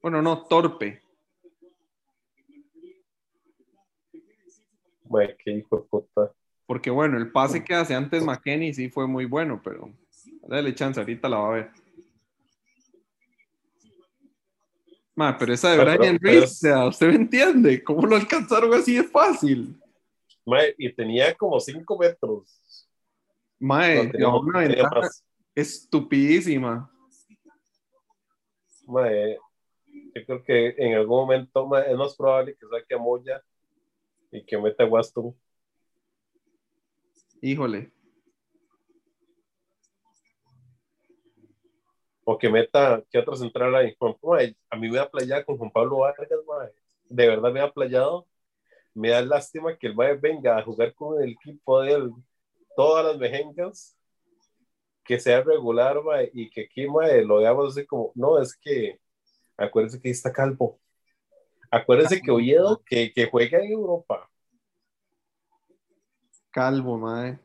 [0.00, 1.02] Bueno, no, torpe.
[5.08, 6.32] Mae, qué hijo de puta.
[6.66, 9.92] Porque bueno, el pase que hace antes McKenny sí fue muy bueno, pero
[10.46, 11.70] Dale chance, ahorita la va a ver.
[15.14, 17.84] Ma, pero esa de Brian Reese, ¿usted me entiende?
[17.84, 19.81] ¿Cómo lo alcanzaron así de fácil?
[20.44, 22.88] Ma, y tenía como 5 metros.
[23.58, 25.08] Mae, no, una ventaja
[25.54, 26.90] estupidísima.
[28.86, 29.38] Mae,
[30.14, 33.42] yo creo que en algún momento es más probable que saque a Moya
[34.30, 35.34] y que meta a Waston.
[37.40, 37.92] Híjole.
[42.24, 43.96] o que meta, que otra central ahí.
[44.70, 46.28] a mí me da playado con Juan Pablo Vargas,
[47.08, 48.26] de verdad me ha playado.
[48.94, 52.10] Me da lástima que el mae venga a jugar con el equipo de él
[52.76, 53.96] todas las mejengas,
[55.04, 55.96] que sea regular
[56.32, 58.98] y que aquí lo veamos así como, no, es que
[59.56, 60.78] acuérdense que ahí está Calvo.
[61.70, 64.28] Acuérdense que Oviedo, que, que juega en Europa.
[66.50, 67.38] Calvo, mae.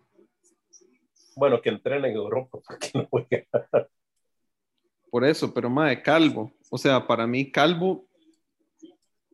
[1.36, 3.45] Bueno, que entrena en Europa, porque no juega.
[5.10, 6.52] Por eso, pero de Calvo.
[6.70, 8.06] O sea, para mí Calvo,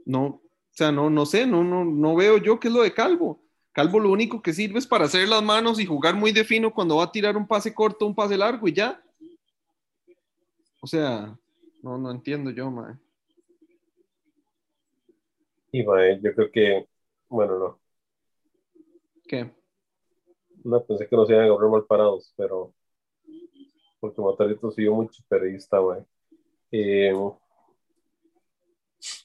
[0.05, 0.42] no,
[0.74, 3.39] o sea, no, no sé, no, no, no veo yo qué es lo de Calvo.
[3.74, 6.74] Calvo lo único que sirve es para hacer las manos y jugar muy de fino
[6.74, 8.99] cuando va a tirar un pase corto, un pase largo y ya.
[10.82, 11.38] O sea,
[11.84, 12.95] no, no entiendo yo, mae.
[15.71, 16.88] Y mae, yo creo que,
[17.30, 17.80] bueno, no.
[19.28, 19.51] ¿Qué?
[20.63, 22.74] No, pensé que nos iban a agarrar mal parados, pero
[23.99, 26.01] porque Motorito subió mucho periodista, güey.
[26.71, 27.13] Eh,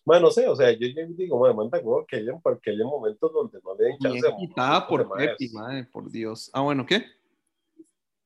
[0.09, 2.79] bueno, no sé, o sea, yo, yo digo, bueno, manda huevo que haya, porque hay
[2.79, 4.37] momentos donde no le den chance.
[4.39, 6.51] Quitada por Pepi, madre, por Dios.
[6.55, 7.05] Ah, bueno, ¿qué?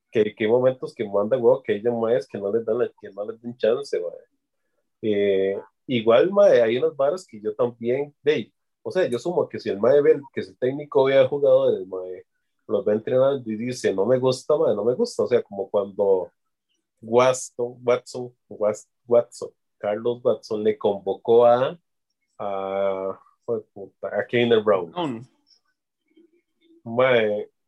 [0.08, 3.10] Que, que hay momentos que manda huevo que haya más que no les dan, que
[3.10, 4.14] no les den chance, güey.
[5.02, 8.52] Eh, igual, madre, hay unas barras que yo también, de,
[8.84, 11.84] o sea, yo sumo que si el mae ve, que si técnico ve al jugadores,
[11.88, 12.24] mae,
[12.68, 15.68] los va entrenando y dice, no me gusta, madre, no me gusta, o sea, como
[15.68, 16.30] cuando
[17.00, 19.50] Watson, Watson, Watson,
[19.82, 21.76] Carlos Watson le convocó a,
[22.38, 25.28] a, a Brown.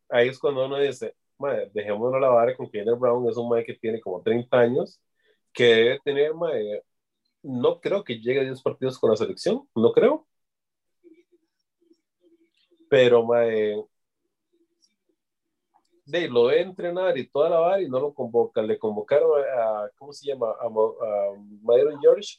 [0.09, 3.65] ahí es cuando uno dice, mae, dejémonos la vara con Keiner Brown, es un mae
[3.65, 5.01] que tiene como 30 años,
[5.51, 6.31] que debe tener,
[7.43, 10.25] no creo que llegue a 10 partidos con la selección, no creo.
[12.89, 13.75] Pero, mae,
[16.05, 18.67] de lo de entrenar y toda la vara y no lo convocan.
[18.67, 20.51] Le convocaron a, ¿cómo se llama?
[20.51, 22.37] A, a George.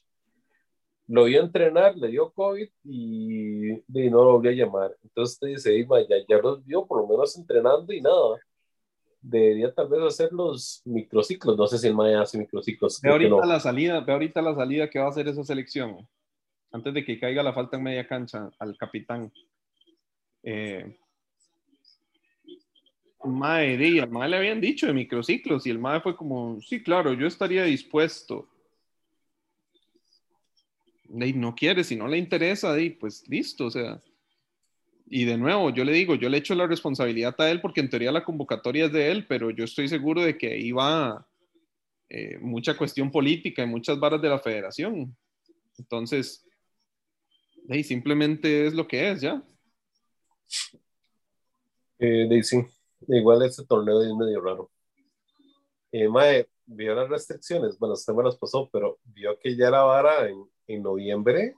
[1.09, 4.97] Lo vio entrenar, le dio COVID y, no lo volvió a llamar.
[5.05, 8.39] Entonces te dice, ya, ya los vio por lo menos entrenando y nada.
[9.21, 11.57] debería tal vez hacer los microciclos.
[11.57, 13.01] No sé si el Mae hace microciclos.
[13.01, 16.09] Ve ahorita la salida, ve ahorita la salida que va a hacer esa selección.
[16.73, 19.33] Antes de que caiga la falta en media cancha al capitán.
[20.43, 20.99] Eh,
[23.25, 27.13] Mae, di, al le habían dicho de microciclos y el Mae fue como, sí, claro,
[27.13, 28.49] yo estaría dispuesto.
[31.09, 34.01] Y no quiere, si no le interesa, di, pues listo, o sea.
[35.09, 37.89] Y de nuevo, yo le digo, yo le echo la responsabilidad a él porque en
[37.89, 41.27] teoría la convocatoria es de él, pero yo estoy seguro de que ahí va
[42.09, 45.17] eh, mucha cuestión política y muchas varas de la federación.
[45.79, 46.45] Entonces,
[47.85, 49.43] simplemente es lo que es, ¿ya?
[51.99, 52.59] Eh, sí,
[53.09, 54.71] igual este torneo es medio raro.
[55.93, 59.83] Eh, Mae, vio las restricciones, bueno, usted me las pasó, pero vio que ya la
[59.83, 61.57] vara en, en noviembre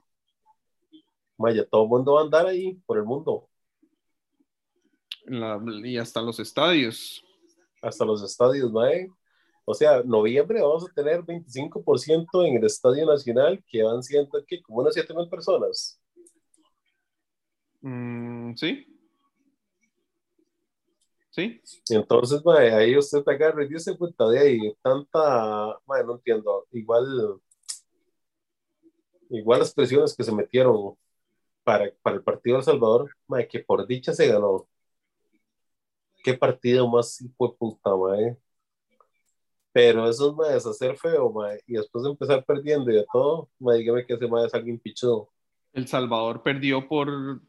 [1.39, 3.47] Vaya, todo el mundo va a andar ahí por el mundo.
[5.25, 7.23] y hasta los estadios.
[7.81, 9.09] Hasta los estadios, mae.
[9.63, 14.61] O sea, noviembre vamos a tener 25% en el Estadio Nacional, que van siendo aquí
[14.61, 16.01] como unas 7 mil personas.
[17.79, 18.98] Mm, sí.
[21.39, 21.61] Sí.
[21.95, 27.39] Entonces, mae, ahí usted agarra y dice, puta, de ahí, tanta, mae, no entiendo, igual,
[29.29, 30.95] igual las presiones que se metieron
[31.63, 33.15] para, para el partido de El Salvador,
[33.49, 34.67] que por dicha se ganó.
[36.23, 38.37] Qué partido más fue puta, mae.
[39.71, 41.61] Pero eso es hacer feo, mae.
[41.67, 44.79] Y después de empezar perdiendo y de todo, mae, dígame que ese mae es alguien
[44.79, 45.29] pichudo.
[45.73, 47.41] El Salvador perdió por,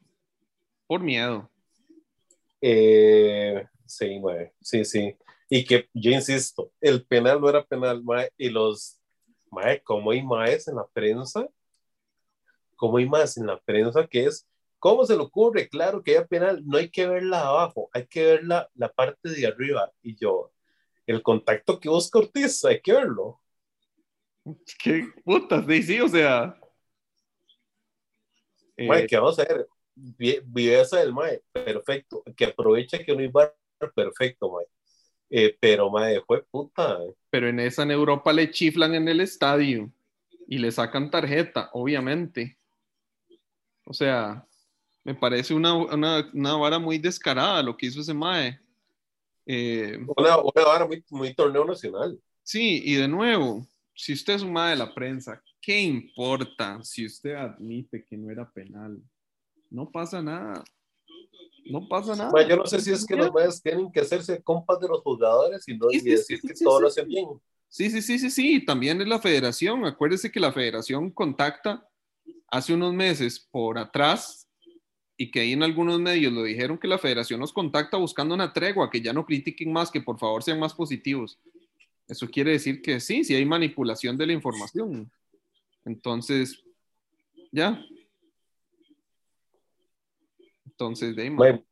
[0.87, 1.51] por miedo.
[2.61, 4.53] Eh, sí, mae.
[4.61, 5.17] Sí, sí.
[5.49, 8.31] Y que yo insisto, el penal no era penal, mae.
[8.39, 9.01] Y los,
[9.51, 11.49] mae, como hay maes en la prensa,
[12.77, 15.69] como hay más en la prensa, que es, ¿cómo se le ocurre?
[15.69, 19.47] Claro que hay penal, no hay que verla abajo, hay que ver la, parte de
[19.47, 19.93] arriba.
[20.03, 20.53] Y yo,
[21.07, 23.41] el contacto que busca Ortiz, hay que verlo.
[24.83, 25.67] ¿Qué putas?
[25.67, 26.59] Sí, sí, o sea.
[28.79, 29.69] Mae, eh, ¿qué vamos a ver?
[29.95, 32.23] Viveza del Mae, perfecto.
[32.35, 33.53] Que aprovecha que no iba
[33.95, 34.67] perfecto, Mae.
[35.31, 36.99] Eh, pero Mae, fue puta.
[37.31, 39.91] Pero en esa en Europa le chiflan en el estadio
[40.47, 42.59] y le sacan tarjeta, obviamente.
[43.85, 44.47] O sea,
[45.05, 48.61] me parece una, una, una vara muy descarada lo que hizo ese Mae.
[49.47, 52.21] Eh, una, una, vara muy, muy torneo nacional.
[52.43, 57.07] Sí, y de nuevo, si usted es un Mae de la prensa, ¿qué importa si
[57.07, 59.01] usted admite que no era penal?
[59.71, 60.65] No pasa nada.
[61.71, 62.49] No pasa nada.
[62.49, 65.67] yo no sé si es que los Maes tienen que hacerse compas de los jugadores
[65.69, 67.29] y, no, decir que todo lo hacen bien.
[67.69, 68.65] Sí, sí, sí, sí, sí.
[68.65, 69.85] También es la federación.
[69.85, 71.87] Acuérdese que la federación contacta
[72.49, 74.49] hace unos meses por atrás
[75.17, 78.53] y que ahí en algunos medios lo dijeron que la federación nos contacta buscando una
[78.53, 81.39] tregua, que ya no critiquen más, que por favor sean más positivos.
[82.09, 85.11] Eso quiere decir que sí, sí hay manipulación de la información.
[85.85, 86.65] Entonces,
[87.53, 87.85] ya.
[90.81, 91.65] Entonces, de ahí,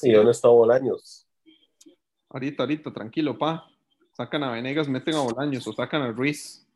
[0.00, 1.28] ¿Y dónde está Bolaños?
[2.30, 3.68] Ahorita, ahorita, tranquilo, pa.
[4.12, 6.66] Sacan a Venegas, meten a Bolaños o sacan a Ruiz.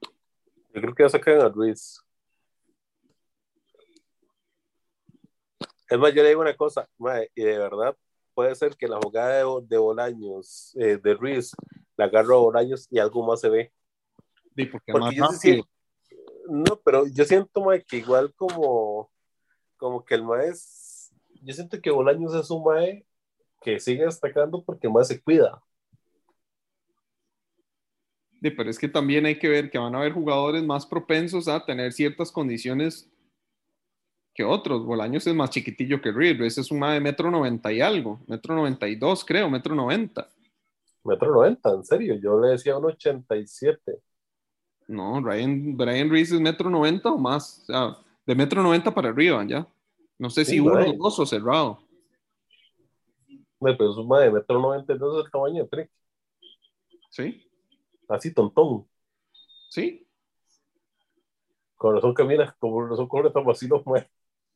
[0.74, 2.04] Yo creo que ya sacan a Ruiz.
[5.88, 6.86] Es más, yo le digo una cosa,
[7.34, 7.96] y de verdad
[8.34, 11.52] puede ser que la jugada de, de Bolaños, eh, de Ruiz,
[11.96, 13.72] la agarro a Bolaños y algo más se ve.
[14.54, 15.40] Sí, porque, más
[16.46, 19.10] no, pero yo siento mae, que igual como,
[19.78, 20.89] como que el mae es,
[21.42, 23.06] yo siento que Bolaños es un mae
[23.60, 25.62] que sigue destacando porque mae se cuida.
[28.42, 31.46] Sí, pero es que también hay que ver que van a haber jugadores más propensos
[31.46, 33.10] a tener ciertas condiciones
[34.34, 34.86] que otros.
[34.86, 36.40] Bolaños es más chiquitillo que Reed.
[36.40, 40.28] Ese es un de metro noventa y algo, metro noventa y dos, creo, metro noventa.
[41.04, 44.00] Metro noventa, en serio, yo le decía un ochenta y siete.
[44.86, 49.10] No, Brian, Brian Reese es metro noventa o más, o sea, de metro noventa para
[49.10, 49.66] arriba, ya.
[50.20, 51.80] No sé si uno, o dos o cerrado.
[53.58, 55.90] pero es un de metro noventa y dos es el tamaño de Trick.
[57.08, 57.50] Sí.
[58.06, 58.86] Así tontón.
[59.70, 60.06] Sí.
[61.74, 63.82] Con razón camina, como razón corre tan vacío,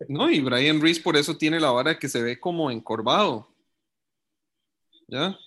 [0.07, 3.49] no, y Brian Reese por eso tiene la vara que se ve como encorvado.
[5.09, 5.39] ¿Ya?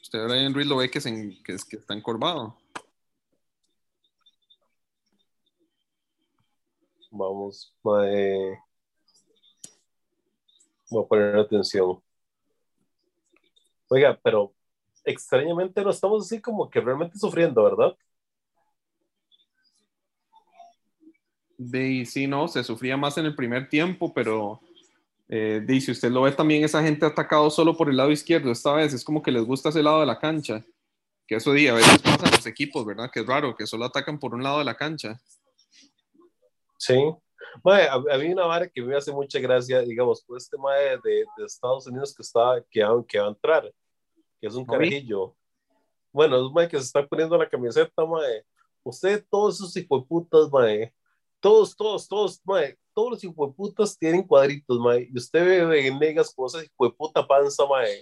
[0.00, 1.00] Usted Brian Reese lo ve que,
[1.42, 2.56] que, está encorvado.
[7.18, 8.56] Vamos, voy
[11.04, 12.00] a poner atención.
[13.88, 14.52] Oiga, pero
[15.04, 17.96] extrañamente no estamos así como que realmente sufriendo, ¿verdad?
[21.58, 24.60] de sí, no, se sufría más en el primer tiempo, pero
[25.28, 28.72] Eh, dice, usted lo ve también esa gente atacado solo por el lado izquierdo esta
[28.74, 30.64] vez, es como que les gusta ese lado de la cancha,
[31.26, 33.10] que eso día a veces pasa en los equipos, ¿verdad?
[33.12, 35.20] Que es raro, que solo atacan por un lado de la cancha.
[36.78, 36.94] Sí,
[37.64, 41.24] Mae, a, mí una vara que me hace mucha gracia, digamos, por este mae de,
[41.36, 43.72] de, Estados Unidos que, está, que, que va a entrar,
[44.40, 45.34] que es un carajillo.
[46.12, 48.44] Bueno, es un mae que se está poniendo la camiseta, mae.
[48.82, 50.92] Usted, todos esos hijueputas, mae.
[51.40, 55.06] Todos, todos, todos, mae todos los hijueputas tienen cuadritos, mae.
[55.12, 58.00] Y usted ve en negas cosas hijueputa panza, mae.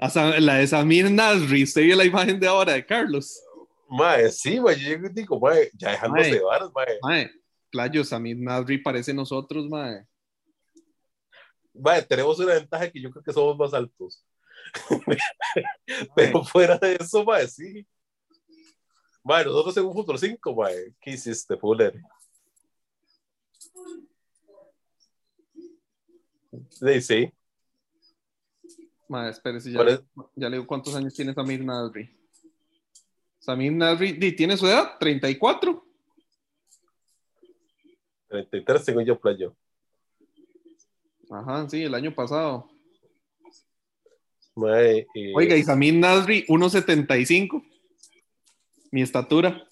[0.40, 3.40] la de Samir Nasri, usted vio la imagen de ahora de Carlos.
[3.88, 6.98] Mae, sí, mae, yo digo, mae, ya dejándose de varas, mae.
[7.02, 7.30] Mae,
[7.70, 10.04] Playo, Samir Nasri parece nosotros, mae.
[11.72, 14.24] Mae, tenemos una ventaja que yo creo que somos más altos.
[16.14, 17.86] Pero fuera de eso, mae, sí.
[19.24, 20.94] Mae, nosotros en un fútbol 5, mae.
[21.00, 21.98] ¿Qué hiciste, Fuller?
[26.70, 27.32] Sí, sí.
[29.08, 30.04] Madre, espérese, ya, le,
[30.36, 32.17] ya le digo cuántos años tiene Samir Nasri.
[33.48, 35.82] Samir Nasri tiene su edad, 34.
[38.28, 39.56] 33 según yo playo.
[41.30, 42.68] Ajá, sí, el año pasado.
[44.54, 47.64] Mae, Oiga, y Samir Nasri, 1.75.
[48.90, 49.66] Mi estatura.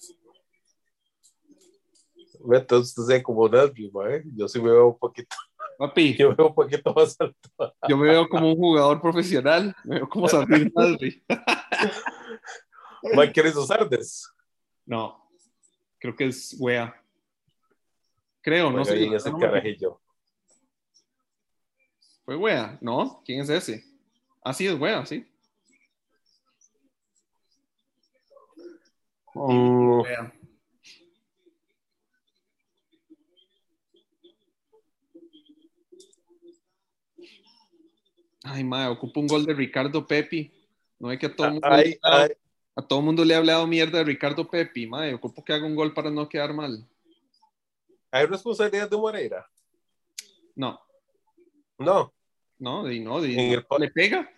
[2.51, 4.23] Entonces, usted como Nasri, mae.
[4.35, 5.35] Yo sí me veo un poquito.
[5.77, 6.15] Papi.
[6.17, 7.75] Yo veo un poquito más alto.
[7.87, 9.75] Yo me veo como un jugador profesional.
[9.83, 11.23] Me veo como Samir Nasri.
[13.13, 14.31] Mike, ¿quieres usardes?
[14.85, 15.29] No.
[15.99, 17.01] Creo que es wea.
[18.41, 19.13] Creo, no sé.
[19.13, 19.99] ese carajillo.
[22.23, 23.21] Fue wea, ¿no?
[23.25, 23.83] ¿Quién es ese?
[24.43, 25.25] Ah, sí, es wea, sí.
[29.33, 30.03] Oh.
[38.43, 40.51] Ay, madre, ocupa un gol de Ricardo Pepi.
[40.99, 41.99] No hay que todo mundo, le,
[42.77, 45.15] a todo mundo le ha hablado mierda de Ricardo Pepi, madre.
[45.15, 46.87] Ocupo que haga un gol para no quedar mal.
[48.11, 49.49] ¿Hay responsabilidad de Moreira?
[50.55, 50.79] No.
[51.79, 52.13] No.
[52.59, 54.29] No, y no, le pega.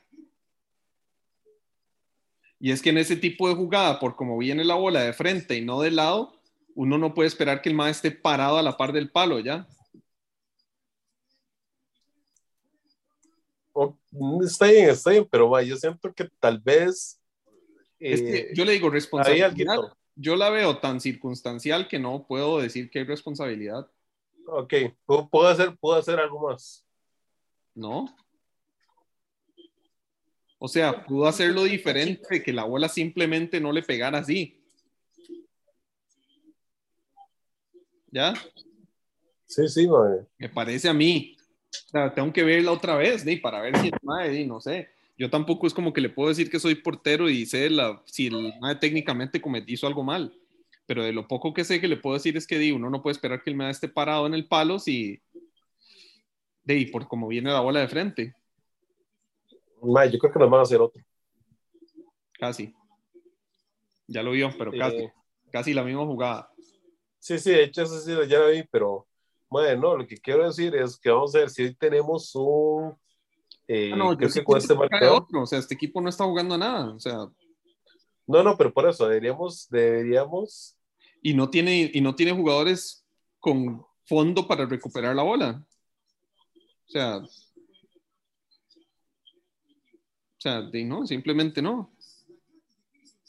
[2.60, 5.58] Y es que en ese tipo de jugada, por como viene la bola de frente
[5.58, 6.34] y no de lado,
[6.76, 9.68] uno no puede esperar que el más esté parado a la par del palo, ¿ya?
[14.46, 17.19] está bien, está bien, pero yo siento que tal vez...
[18.00, 19.54] Eh, yo le digo responsabilidad.
[20.16, 23.90] Yo la veo tan circunstancial que no puedo decir que hay responsabilidad.
[24.48, 24.74] Ok,
[25.06, 26.86] ¿puedo hacer, puedo hacer algo más?
[27.74, 28.06] No.
[30.58, 34.62] O sea, pudo hacerlo diferente, que la bola simplemente no le pegara así.
[38.12, 38.34] ¿Ya?
[39.46, 39.88] Sí, sí,
[40.38, 41.38] Me parece a mí.
[41.72, 43.38] O sea, tengo que verla otra vez, ¿sí?
[43.38, 44.90] para ver si el mae, no sé.
[45.20, 48.28] Yo tampoco es como que le puedo decir que soy portero y sé la, si
[48.28, 50.34] el mae técnicamente cometió algo mal.
[50.86, 53.02] Pero de lo poco que sé que le puedo decir es que di, uno no
[53.02, 55.22] puede esperar que el mae esté parado en el palo si,
[56.64, 58.34] de por como viene la bola de frente.
[59.82, 61.04] Mae, yo creo que nos van a hacer otro.
[62.32, 62.74] Casi.
[64.08, 65.10] Ya lo vio, pero casi.
[65.52, 66.50] Casi la misma jugada.
[67.20, 69.06] Sí, sí, de hecho, sí, ya lo vi, pero
[69.50, 72.96] bueno, lo que quiero decir es que vamos a ver si hoy tenemos un.
[73.72, 75.28] Eh, ah, no, creo que con este marcador.
[75.32, 76.92] O sea, este equipo no está jugando nada.
[76.92, 77.30] O sea.
[78.26, 80.76] No, no, pero por eso deberíamos, deberíamos.
[81.22, 83.06] Y no tiene, y no tiene jugadores
[83.40, 85.64] con fondo para recuperar la bola.
[86.88, 87.18] O sea.
[90.38, 91.94] O sea, no, simplemente no.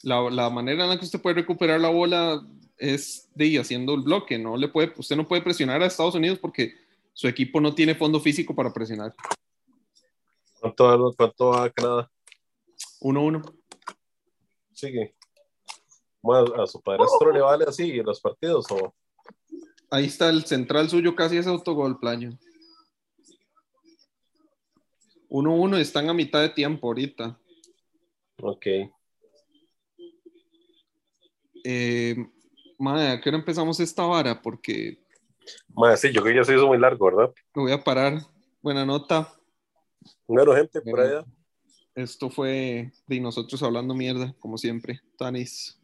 [0.01, 2.43] La, la manera en la que usted puede recuperar la bola
[2.77, 6.39] es de haciendo el bloque, no le puede, usted no puede presionar a Estados Unidos
[6.39, 6.73] porque
[7.13, 9.13] su equipo no tiene fondo físico para presionar.
[10.61, 12.11] ¿Cuánto, cuánto va Canadá?
[13.01, 13.41] 1-1.
[14.73, 15.15] Sigue.
[16.21, 18.93] Bueno, a su padrastro le vale así en los partidos o.
[19.89, 22.37] Ahí está el central suyo, casi es autogol, plaño.
[25.29, 27.39] 1-1 están a mitad de tiempo ahorita.
[28.39, 28.67] Ok.
[31.63, 32.15] Eh,
[32.77, 34.39] Madre, ¿a qué hora empezamos esta vara?
[34.39, 34.99] Porque.
[35.73, 37.33] Madre, sí, yo creo que ya se hizo muy largo, ¿verdad?
[37.55, 38.21] Me voy a parar.
[38.61, 39.40] Buena nota.
[40.27, 41.25] Bueno, gente, por allá.
[41.93, 45.01] Esto fue de nosotros hablando mierda, como siempre.
[45.17, 45.79] Tanis.